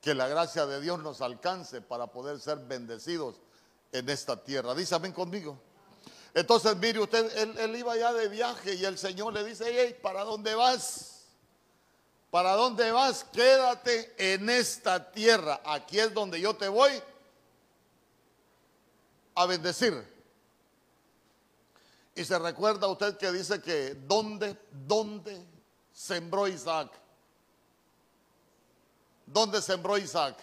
[0.00, 3.40] que la gracia de Dios nos alcance para poder ser bendecidos
[3.92, 4.74] en esta tierra.
[4.92, 5.58] Amén conmigo.
[6.34, 10.24] Entonces, mire usted, él, iba ya de viaje y el Señor le dice, hey, ¿para
[10.24, 11.26] dónde vas?
[12.30, 13.24] ¿Para dónde vas?
[13.24, 15.60] Quédate en esta tierra.
[15.64, 16.90] Aquí es donde yo te voy
[19.34, 20.10] a bendecir.
[22.14, 25.46] Y se recuerda usted que dice que ¿dónde, dónde
[25.92, 26.90] sembró Isaac?
[29.26, 30.36] ¿Dónde sembró Isaac?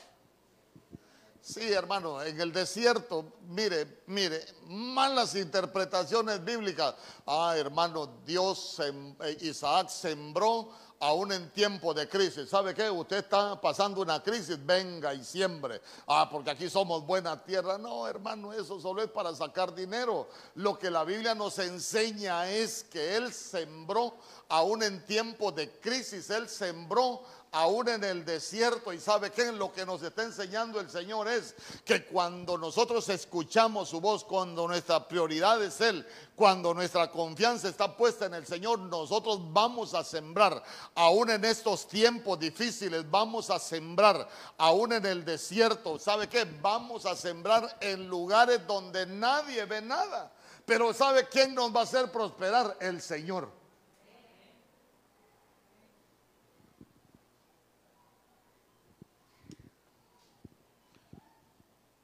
[1.51, 6.93] Sí, hermano, en el desierto, mire, mire, malas interpretaciones bíblicas.
[7.25, 10.69] Ah, hermano, Dios, eh, Isaac sembró
[10.99, 12.49] aún en tiempo de crisis.
[12.49, 12.87] ¿Sabe qué?
[12.91, 15.81] Usted está pasando una crisis, venga y siembre.
[16.05, 17.79] Ah, porque aquí somos buena tierra.
[17.79, 20.29] No, hermano, eso solo es para sacar dinero.
[20.53, 24.13] Lo que la Biblia nos enseña es que Él sembró
[24.49, 26.29] aún en tiempo de crisis.
[26.29, 28.93] Él sembró aún en el desierto.
[28.93, 33.89] Y sabe que lo que nos está enseñando el Señor es que cuando nosotros escuchamos
[33.89, 38.79] su voz, cuando nuestra prioridad es Él, cuando nuestra confianza está puesta en el Señor,
[38.79, 40.63] nosotros vamos a sembrar,
[40.95, 44.27] aún en estos tiempos difíciles, vamos a sembrar,
[44.57, 45.99] aún en el desierto.
[45.99, 46.45] ¿Sabe qué?
[46.61, 50.31] Vamos a sembrar en lugares donde nadie ve nada.
[50.65, 52.77] Pero ¿sabe quién nos va a hacer prosperar?
[52.79, 53.58] El Señor.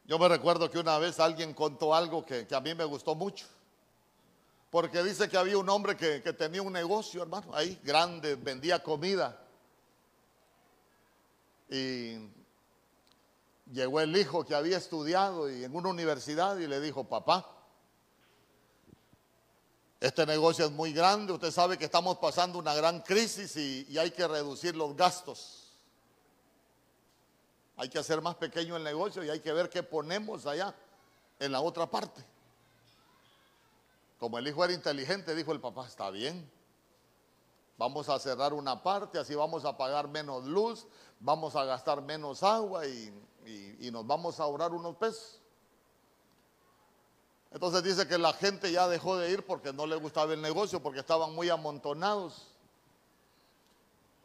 [0.08, 3.47] Yo me recuerdo que una vez alguien contó algo que, a mí me gustó mucho.
[4.70, 9.41] Porque dice que había un hombre que, tenía un negocio, hermano, ahí grande, vendía comida.
[11.70, 12.18] Y
[13.72, 17.49] llegó el hijo que había estudiado y en una universidad y le dijo, papá,
[19.99, 24.12] este negocio es muy grande, usted sabe que estamos pasando una gran crisis y hay
[24.12, 25.64] que reducir los gastos.
[27.78, 30.73] Hay que hacer más pequeño el negocio y hay que ver qué ponemos allá
[31.39, 32.23] en la otra parte.
[34.19, 36.49] Como el hijo era inteligente, dijo el papá, está bien.
[37.78, 40.88] Vamos a cerrar una parte, así vamos a pagar menos luz,
[41.19, 43.13] vamos a gastar menos agua y,
[43.91, 45.41] nos vamos a ahorrar unos pesos.
[47.51, 50.82] Entonces dice que la gente ya dejó de ir porque no le gustaba el negocio,
[50.82, 52.47] porque estaban muy amontonados.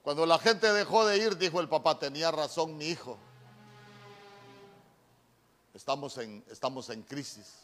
[0.03, 3.19] Cuando la gente dejó de ir, dijo el papá, tenía razón mi hijo.
[5.81, 7.55] Estamos en, estamos en crisis.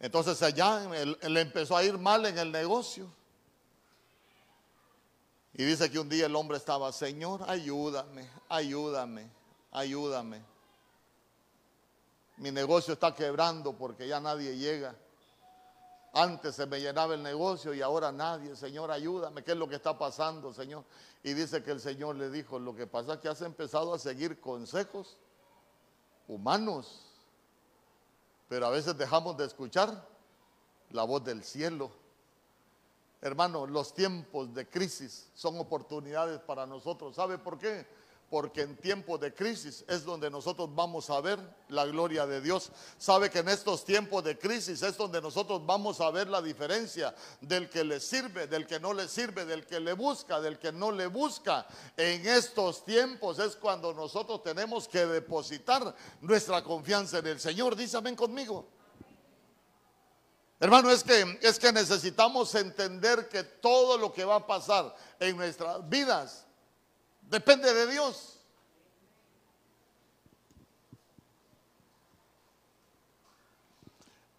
[0.00, 3.06] Entonces allá él, empezó a ir mal en el negocio.
[5.52, 9.30] Y dice que un día el hombre estaba, Señor, ayúdame, ayúdame,
[9.70, 10.42] ayúdame.
[12.38, 14.96] Mi negocio está quebrando porque ya nadie llega.
[16.14, 18.54] Antes se me llenaba el negocio y ahora nadie.
[18.54, 19.42] Señor, ayúdame.
[19.42, 20.84] ¿Qué es lo que está pasando, Señor?
[21.22, 23.98] Y dice que el Señor le dijo, lo que pasa es que has empezado a
[23.98, 25.16] seguir consejos
[26.28, 27.06] humanos.
[28.48, 30.06] Pero a veces dejamos de escuchar
[30.90, 31.90] la voz del cielo.
[33.22, 37.14] Hermano, los tiempos de crisis son oportunidades para nosotros.
[37.14, 37.86] ¿Sabe por qué?
[38.32, 42.70] Porque en tiempos de crisis es donde nosotros vamos a ver la gloria de Dios.
[42.96, 47.14] Sabe que en estos tiempos de crisis es donde nosotros vamos a ver la diferencia
[47.42, 50.72] del que le sirve, del que no le sirve, del que le busca, del que
[50.72, 51.66] no le busca.
[51.94, 57.76] En estos tiempos es cuando nosotros tenemos que depositar nuestra confianza en el Señor.
[57.76, 58.66] Dice amén conmigo.
[60.58, 65.36] Hermano, es que, es que necesitamos entender que todo lo que va a pasar en
[65.36, 66.46] nuestras vidas
[67.32, 68.38] Depende de Dios.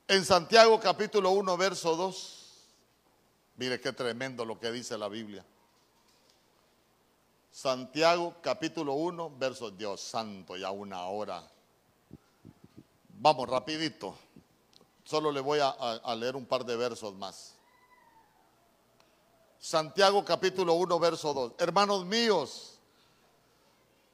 [0.08, 2.68] En Santiago capítulo 1, verso 2,
[3.56, 5.44] mire qué tremendo lo que dice la Biblia.
[7.50, 11.50] Santiago capítulo 1, verso Dios santo, ya una hora.
[13.10, 14.16] Vamos, rapidito.
[15.04, 17.56] Solo le voy a, a leer un par de versos más.
[19.58, 21.54] Santiago capítulo 1, verso 2.
[21.58, 22.73] Hermanos míos,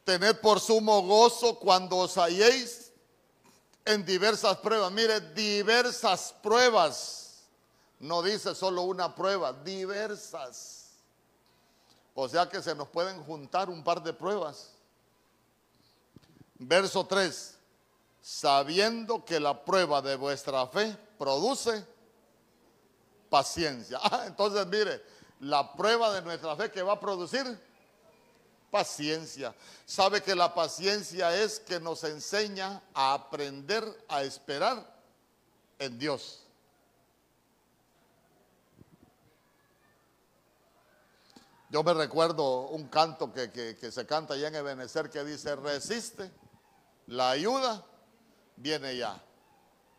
[0.09, 2.91] Tened por sumo gozo cuando os halléis
[3.85, 4.91] en diversas pruebas.
[4.91, 7.43] Mire, diversas pruebas.
[7.99, 10.93] No dice solo una prueba, diversas.
[12.15, 14.71] O sea que se nos pueden juntar un par de pruebas.
[16.55, 17.55] Verso 3.
[18.19, 21.85] Sabiendo que la prueba de vuestra fe produce
[23.29, 23.99] paciencia.
[24.03, 25.03] Ah, entonces mire,
[25.41, 27.68] la prueba de nuestra fe que va a producir
[28.69, 29.55] paciencia.
[29.85, 34.85] Sabe que la paciencia es que nos enseña a aprender a esperar
[35.79, 36.43] en Dios.
[41.71, 46.31] Yo me recuerdo un canto que, se canta allá en Ebenezer que dice, resiste,
[47.05, 47.85] la ayuda
[48.55, 49.21] viene ya.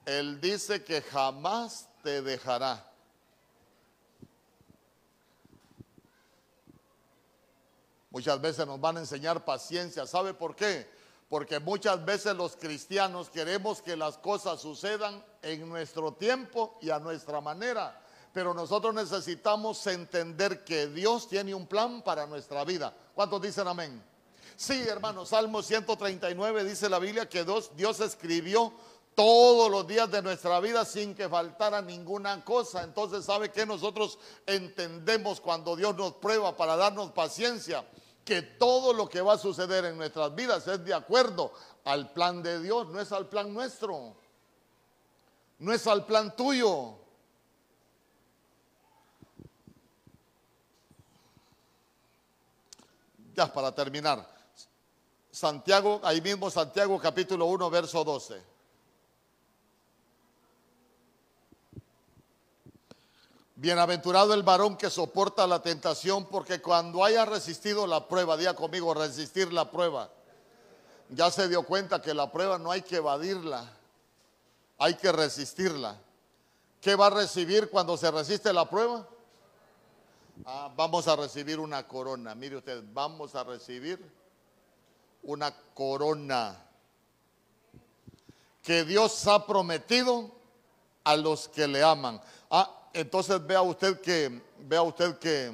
[0.04, 2.89] Él dice que jamás te dejará
[8.10, 10.06] Muchas veces nos van a enseñar paciencia.
[10.06, 10.90] ¿Sabe por qué?
[11.28, 16.98] Porque muchas veces los cristianos queremos que las cosas sucedan en nuestro tiempo y a
[16.98, 18.02] nuestra manera.
[18.32, 22.92] Pero nosotros necesitamos entender que Dios tiene un plan para nuestra vida.
[23.14, 24.02] ¿Cuántos dicen amén?
[24.56, 28.72] Sí, hermano, Salmo 139 dice la Biblia que Dios, Dios escribió
[29.20, 32.82] todos los días de nuestra vida sin que faltara ninguna cosa.
[32.82, 37.86] Entonces, ¿sabe que nosotros entendemos cuando Dios nos prueba para darnos paciencia?
[38.24, 41.52] Que todo lo que va a suceder en nuestras vidas es de acuerdo
[41.84, 44.16] al plan de Dios, no es al plan nuestro,
[45.58, 46.94] no es al plan tuyo.
[53.34, 54.26] Ya para terminar,
[55.30, 58.49] Santiago, ahí mismo Santiago capítulo 1, verso 12.
[63.60, 68.94] Bienaventurado el varón que soporta la tentación, porque cuando haya resistido la prueba, diga conmigo,
[68.94, 70.08] resistir la prueba,
[71.10, 73.70] ya se dio cuenta que la prueba no hay que evadirla,
[74.78, 76.00] hay que resistirla.
[76.80, 79.06] ¿Qué va a recibir cuando se resiste la prueba?
[80.46, 82.34] Ah, vamos a recibir una corona.
[82.34, 84.02] Mire usted, vamos a recibir
[85.22, 86.56] una corona
[88.62, 90.30] que Dios ha prometido
[91.04, 92.22] a los que le aman.
[92.50, 95.52] Ah, entonces vea usted que, vea usted que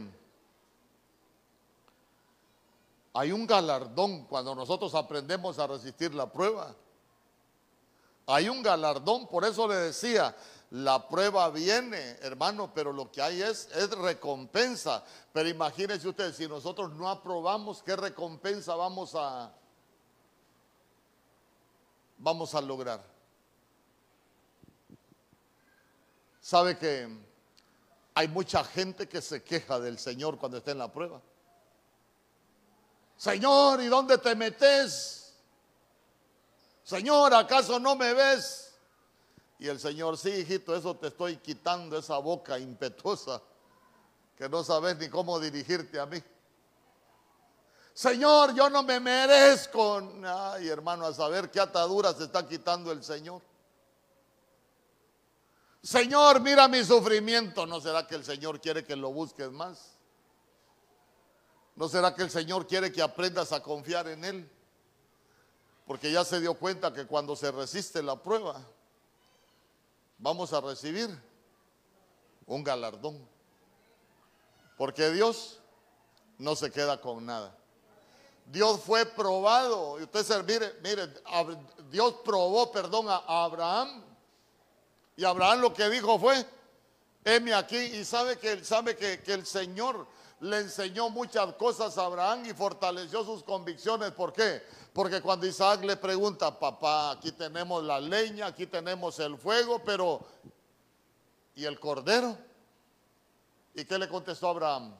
[3.12, 6.74] hay un galardón cuando nosotros aprendemos a resistir la prueba.
[8.26, 10.36] Hay un galardón, por eso le decía,
[10.70, 15.02] la prueba viene, hermano, pero lo que hay es, es recompensa.
[15.32, 19.50] Pero imagínese usted, si nosotros no aprobamos, ¿qué recompensa vamos a,
[22.18, 23.02] vamos a lograr?
[26.40, 27.25] ¿Sabe que
[28.16, 31.20] hay mucha gente que se queja del Señor cuando está en la prueba.
[33.14, 35.34] Señor, ¿y dónde te metes?
[36.82, 38.74] Señor, ¿acaso no me ves?
[39.58, 43.42] Y el Señor, sí, hijito, eso te estoy quitando, esa boca impetuosa,
[44.34, 46.22] que no sabes ni cómo dirigirte a mí.
[47.92, 50.00] Señor, yo no me merezco.
[50.24, 53.42] Ay, hermano, a saber qué atadura se está quitando el Señor.
[55.86, 57.64] Señor, mira mi sufrimiento.
[57.64, 59.92] ¿No será que el Señor quiere que lo busques más?
[61.76, 64.50] ¿No será que el Señor quiere que aprendas a confiar en Él?
[65.86, 68.60] Porque ya se dio cuenta que cuando se resiste la prueba,
[70.18, 71.08] vamos a recibir
[72.46, 73.24] un galardón.
[74.76, 75.60] Porque Dios
[76.36, 77.56] no se queda con nada.
[78.46, 80.00] Dios fue probado.
[80.00, 81.14] Y usted se, mire,
[81.92, 84.15] Dios probó, perdón, a Abraham
[85.16, 86.44] y Abraham lo que dijo fue,
[87.24, 87.76] heme aquí.
[87.76, 90.06] Y sabe que, sabe que, que el Señor
[90.40, 94.12] le enseñó muchas cosas a Abraham y fortaleció sus convicciones.
[94.12, 94.62] ¿Por qué?
[94.92, 100.20] Porque cuando Isaac le pregunta, papá, aquí tenemos la leña, aquí tenemos el fuego, pero
[101.54, 102.36] ¿y el cordero?
[103.74, 104.94] ¿Y qué le contestó Abraham?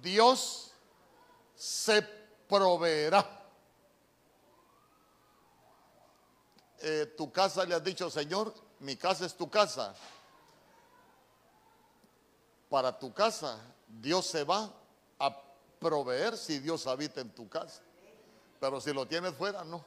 [0.00, 0.72] Dios
[1.54, 2.02] se
[2.48, 3.39] proveerá.
[6.82, 9.94] Eh, tu casa le has dicho, Señor, mi casa es tu casa.
[12.68, 14.72] Para tu casa, Dios se va
[15.18, 15.42] a
[15.78, 17.82] proveer si Dios habita en tu casa.
[18.60, 19.84] Pero si lo tienes fuera, no.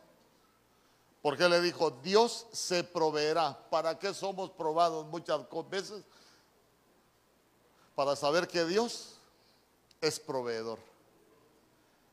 [1.21, 3.57] Porque le dijo, Dios se proveerá.
[3.69, 5.39] ¿Para qué somos probados muchas
[5.69, 6.03] veces?
[7.95, 9.15] Para saber que Dios
[10.01, 10.79] es proveedor.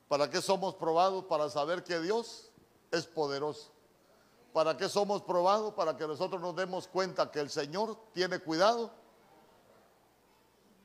[0.09, 1.25] ¿Para qué somos probados?
[1.25, 2.51] Para saber que Dios
[2.91, 3.71] es poderoso.
[4.53, 5.75] ¿Para qué somos probados?
[5.75, 8.91] Para que nosotros nos demos cuenta que el Señor tiene cuidado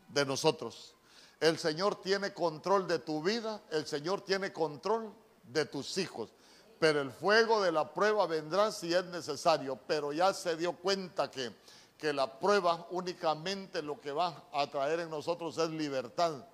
[0.10, 0.96] de nosotros.
[1.40, 5.14] El Señor tiene control de tu vida, el Señor tiene control
[5.44, 6.30] de tus hijos.
[6.80, 9.80] Pero el fuego de la prueba vendrá si es necesario.
[9.88, 11.52] Pero ya se dio cuenta que,
[11.98, 16.46] que la prueba únicamente lo que va a traer en nosotros es libertad.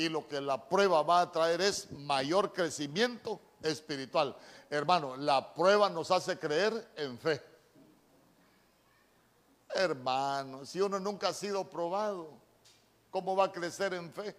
[0.00, 4.34] Y lo que la prueba va a traer es mayor crecimiento espiritual.
[4.70, 7.42] Hermano, la prueba nos hace creer en fe.
[9.74, 12.30] Hermano, si uno nunca ha sido probado,
[13.10, 14.34] ¿cómo va a crecer en fe?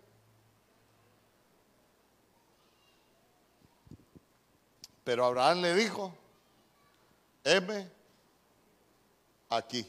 [5.03, 6.11] Pero Abraham le dijo,
[7.43, 7.87] heme
[9.47, 9.87] aquí.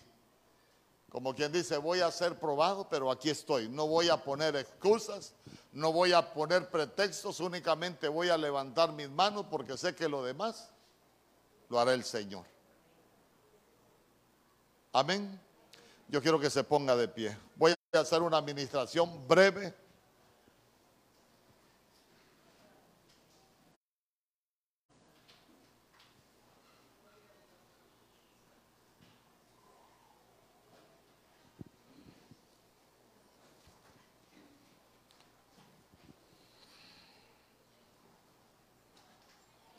[1.12, 3.69] Como quien dice, voy a ser probado, pero aquí estoy.
[3.69, 5.35] No voy a poner excusas,
[5.73, 10.23] no voy a poner pretextos, únicamente voy a levantar mis manos porque sé que lo
[10.23, 10.70] demás
[11.69, 12.44] lo hará el Señor.
[14.93, 15.40] Amén.
[16.09, 17.36] Yo quiero que se ponga de pie.
[17.57, 19.74] Voy a hacer una administración breve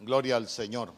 [0.05, 0.93] Gloria al Señor.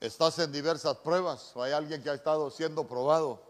[0.00, 3.40] Estás en diversas pruebas hay alguien que ha estado siendo probado.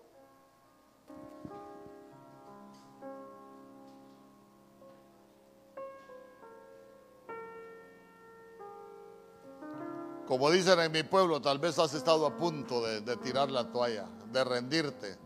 [10.26, 14.08] Como dicen en mi pueblo, tal vez has estado a punto de tirar la toalla,
[14.32, 15.25] de rendirte.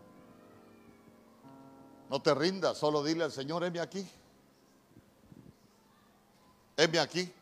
[2.11, 4.05] No te rindas, solo dile al Señor, heme aquí.
[6.77, 7.32] Heme aquí.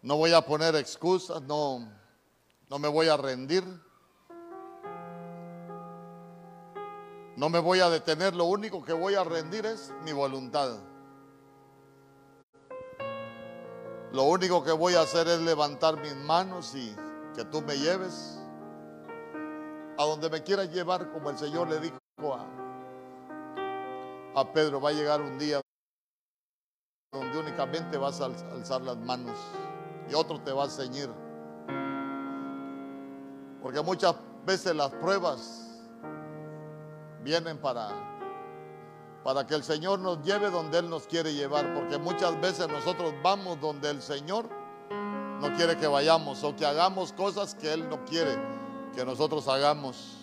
[0.00, 1.86] No voy a poner excusas, no,
[2.70, 3.62] no me voy a rendir.
[7.36, 10.78] No me voy a detener, lo único que voy a rendir es mi voluntad.
[14.10, 16.96] Lo único que voy a hacer es levantar mis manos y
[17.36, 18.38] que tú me lleves
[19.98, 22.01] a donde me quieras llevar, como el Señor le dijo
[24.34, 24.80] a, Pedro.
[24.80, 25.60] Va a llegar un día
[27.12, 29.36] donde únicamente vas a alzar las manos
[30.08, 31.10] y otro te va a ceñir.
[33.62, 35.80] Porque muchas veces las pruebas
[37.22, 37.90] vienen para,
[39.22, 41.74] para que el Señor nos lleve donde Él nos quiere llevar.
[41.74, 44.48] Porque muchas veces nosotros vamos donde el Señor
[45.40, 48.36] no quiere que vayamos o que hagamos cosas que Él no quiere
[48.94, 50.21] que nosotros hagamos.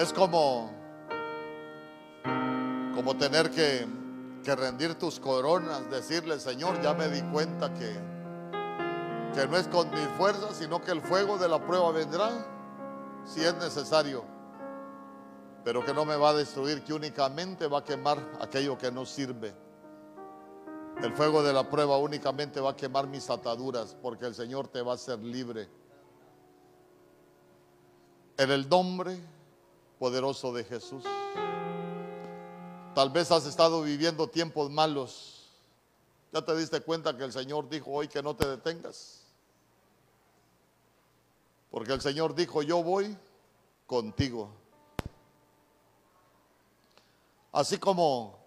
[0.00, 0.70] Es como
[2.94, 3.86] como tener que,
[4.42, 7.92] que rendir tus coronas, decirle, Señor, ya me di cuenta que,
[9.34, 12.30] que no es con mis fuerzas, sino que el fuego de la prueba vendrá
[13.26, 14.24] si es necesario,
[15.64, 19.04] pero que no me va a destruir, que únicamente va a quemar aquello que no
[19.04, 19.54] sirve.
[21.02, 24.80] El fuego de la prueba únicamente va a quemar mis ataduras, porque el Señor te
[24.80, 25.68] va a hacer libre.
[28.38, 29.20] En el nombre
[30.00, 31.04] poderoso de Jesús.
[32.94, 35.50] Tal vez has estado viviendo tiempos malos.
[36.32, 39.26] Ya te diste cuenta que el Señor dijo hoy que no te detengas.
[41.70, 43.14] Porque el Señor dijo, yo voy
[43.86, 44.50] contigo.
[47.52, 48.38] Así como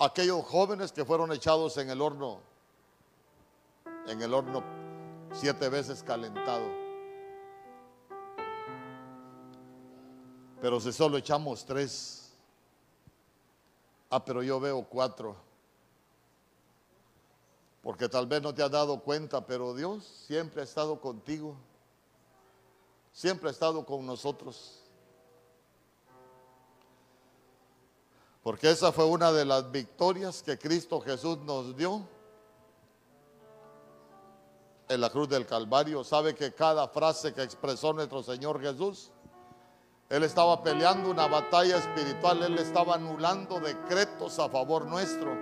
[0.00, 2.40] aquellos jóvenes que fueron echados en el horno,
[4.08, 4.64] en el horno
[5.32, 6.85] siete veces calentado.
[10.60, 12.26] Pero si solo echamos tres,
[14.10, 15.36] Ah, pero yo veo cuatro.
[17.82, 21.56] Porque tal vez no te has dado cuenta, pero Dios siempre ha estado contigo.
[23.12, 24.82] Siempre ha estado con nosotros.
[28.42, 32.06] Porque esa fue una de las victorias que Cristo Jesús nos dio
[34.88, 36.04] en la cruz del Calvario.
[36.04, 39.10] Sabe que cada frase que expresó nuestro Señor Jesús
[40.08, 45.36] él estaba peleando una batalla espiritual, él estaba anulando decretos a favor nuestro.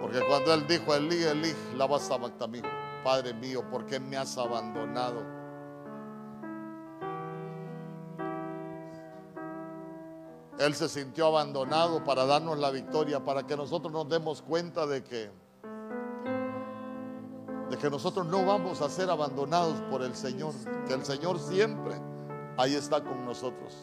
[0.00, 2.18] Porque cuando él dijo, Elí, Elí, la vas a
[3.04, 5.22] Padre mío, ¿por qué me has abandonado?
[10.58, 15.02] Él se sintió abandonado para darnos la victoria, para que nosotros nos demos cuenta de
[15.04, 15.30] que
[17.68, 20.52] de que nosotros no vamos a ser abandonados por el Señor,
[20.86, 22.11] que el Señor siempre
[22.56, 23.76] ahí está con nosotros.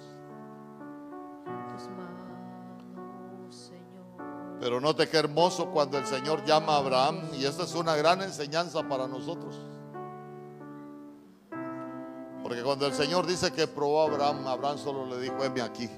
[4.60, 8.22] Pero note qué hermoso cuando el Señor llama a Abraham y esta es una gran
[8.22, 9.58] enseñanza para nosotros.
[12.44, 15.90] Porque cuando el Señor dice que probó a Abraham, Abraham solo le dijo, heme aquí,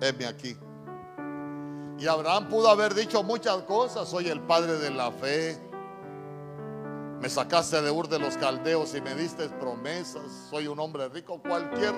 [0.00, 0.56] heme aquí.
[1.98, 5.56] Y Abraham pudo haber dicho muchas cosas, soy el padre de la fe,
[7.20, 10.22] me sacaste de Ur de los Caldeos y me diste promesas.
[10.50, 11.40] Soy un hombre rico.
[11.40, 11.94] Cualquier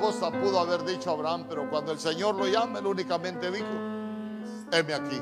[0.00, 3.66] cosa pudo haber dicho Abraham, pero cuando el Señor lo llama, él únicamente dijo,
[4.72, 5.20] heme aquí.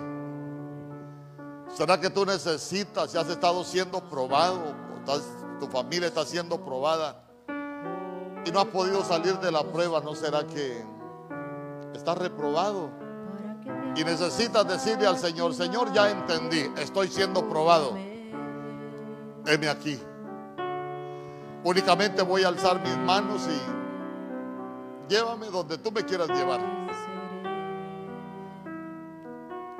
[1.74, 4.74] ¿Será que tú necesitas, si has estado siendo probado,
[5.59, 7.20] tu familia está siendo probada
[8.44, 10.01] y no has podido salir de la prueba?
[10.01, 10.85] ¿No será que
[11.94, 12.90] estás reprobado?
[13.97, 18.13] Y necesitas decirle al Señor, Señor, ya entendí, estoy siendo probado
[19.46, 19.98] heme aquí.
[21.62, 26.60] Únicamente voy a alzar mis manos y llévame donde tú me quieras llevar.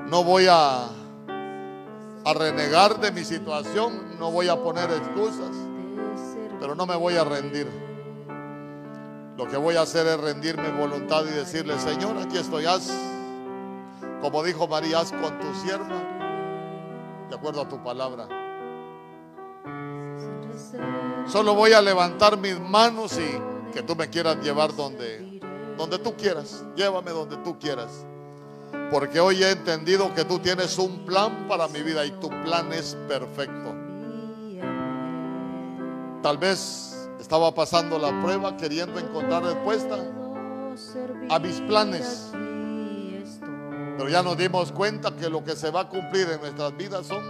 [0.09, 0.85] No voy a,
[2.25, 5.51] a renegar de mi situación, no voy a poner excusas,
[6.61, 7.69] pero no me voy a rendir.
[9.37, 12.91] Lo que voy a hacer es rendir mi voluntad y decirle, Señor, aquí estoy, haz,
[14.21, 16.03] como dijo María, haz con tu sierva,
[17.29, 18.44] de acuerdo a tu palabra.
[21.27, 25.41] Solo voy a levantar mis manos y que tú me quieras llevar donde,
[25.77, 26.65] donde tú quieras.
[26.77, 28.07] Llévame donde tú quieras.
[28.91, 32.73] Porque hoy he entendido que tú tienes un plan para mi vida y tu plan
[32.73, 33.75] es perfecto.
[36.23, 39.99] Tal vez estaba pasando la prueba queriendo encontrar respuesta
[41.29, 42.31] a mis planes.
[43.97, 47.07] Pero ya nos dimos cuenta que lo que se va a cumplir en nuestras vidas
[47.07, 47.23] son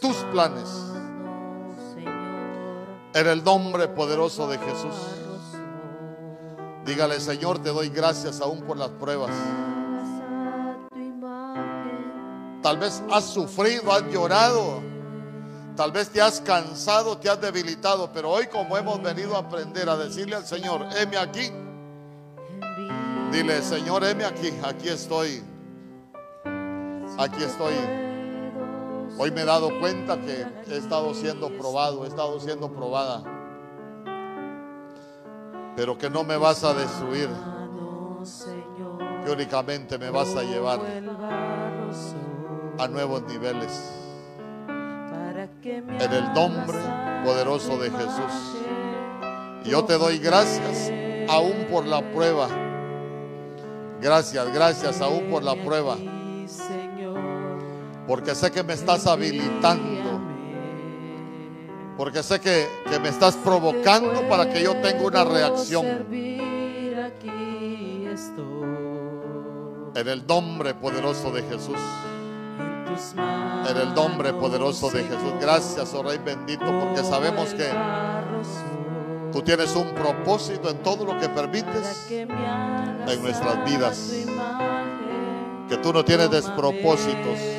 [0.00, 0.68] tus planes.
[3.18, 4.94] En el nombre poderoso de Jesús.
[6.84, 9.32] Dígale, Señor, te doy gracias aún por las pruebas.
[12.62, 14.80] Tal vez has sufrido, has llorado.
[15.74, 18.08] Tal vez te has cansado, te has debilitado.
[18.12, 21.50] Pero hoy como hemos venido a aprender a decirle al Señor, heme aquí.
[23.32, 24.52] Dile, Señor, heme aquí.
[24.62, 25.42] Aquí estoy.
[27.18, 28.07] Aquí estoy.
[29.20, 33.22] Hoy me he dado cuenta que he estado siendo probado, he estado siendo probada.
[35.74, 37.28] Pero que no me vas a destruir.
[39.24, 40.80] Que únicamente me vas a llevar
[42.78, 43.92] a nuevos niveles.
[45.64, 46.78] En el nombre
[47.24, 48.56] poderoso de Jesús.
[49.64, 50.92] Y yo te doy gracias
[51.28, 52.48] aún por la prueba.
[54.00, 55.96] Gracias, gracias aún por la prueba.
[58.08, 60.18] Porque sé que me estás habilitando.
[61.98, 65.84] Porque sé que, que me estás provocando para que yo tenga una reacción.
[69.94, 71.76] En el nombre poderoso de Jesús.
[73.68, 75.34] En el nombre poderoso de Jesús.
[75.38, 77.68] Gracias, oh Rey bendito, porque sabemos que
[79.32, 84.14] tú tienes un propósito en todo lo que permites en nuestras vidas.
[85.68, 87.57] Que tú no tienes despropósitos.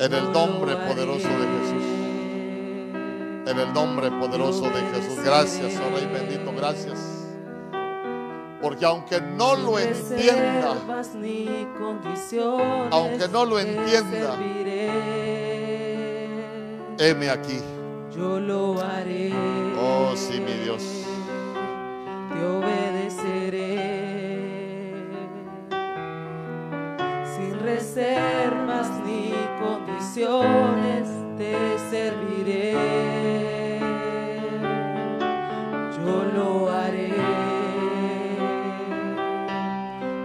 [0.00, 1.84] En el nombre poderoso de Jesús.
[3.46, 5.22] En el nombre poderoso de Jesús.
[5.22, 7.26] Gracias, oh Rey bendito, gracias.
[8.62, 10.74] Porque aunque no lo entienda,
[12.90, 14.36] aunque no lo entienda,
[16.98, 17.60] heme aquí.
[18.10, 19.34] Yo lo haré.
[19.78, 20.82] Oh, sí, mi Dios.
[22.32, 24.00] Te obedeceré.
[27.36, 29.34] Sin reservas ni
[30.14, 32.72] te serviré.
[35.96, 37.12] Yo lo haré.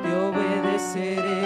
[0.01, 1.43] Te obedeceré.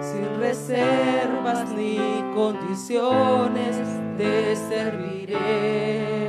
[0.00, 1.98] Sin reservas ni
[2.34, 3.76] condiciones
[4.16, 6.27] te serviré.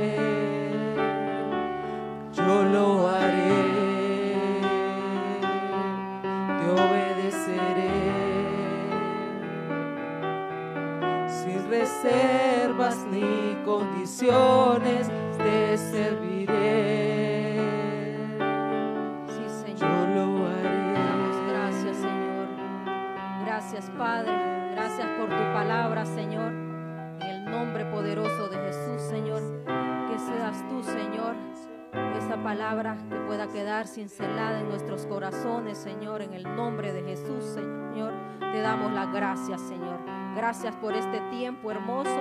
[34.10, 36.20] Quedar cincelada en nuestros corazones, Señor.
[36.22, 38.12] En el nombre de Jesús, Señor.
[38.52, 40.00] Te damos las gracias, Señor.
[40.34, 42.20] Gracias por este tiempo hermoso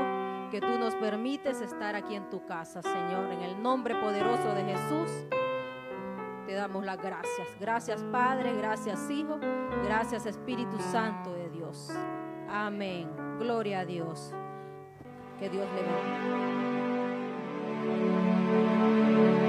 [0.51, 3.31] que tú nos permites estar aquí en tu casa, Señor.
[3.31, 5.11] En el nombre poderoso de Jesús.
[6.45, 7.47] Te damos las gracias.
[7.59, 9.37] Gracias Padre, gracias Hijo,
[9.83, 11.91] gracias Espíritu Santo de Dios.
[12.49, 13.07] Amén.
[13.37, 14.33] Gloria a Dios.
[15.39, 15.83] Que Dios le
[19.03, 19.48] bendiga.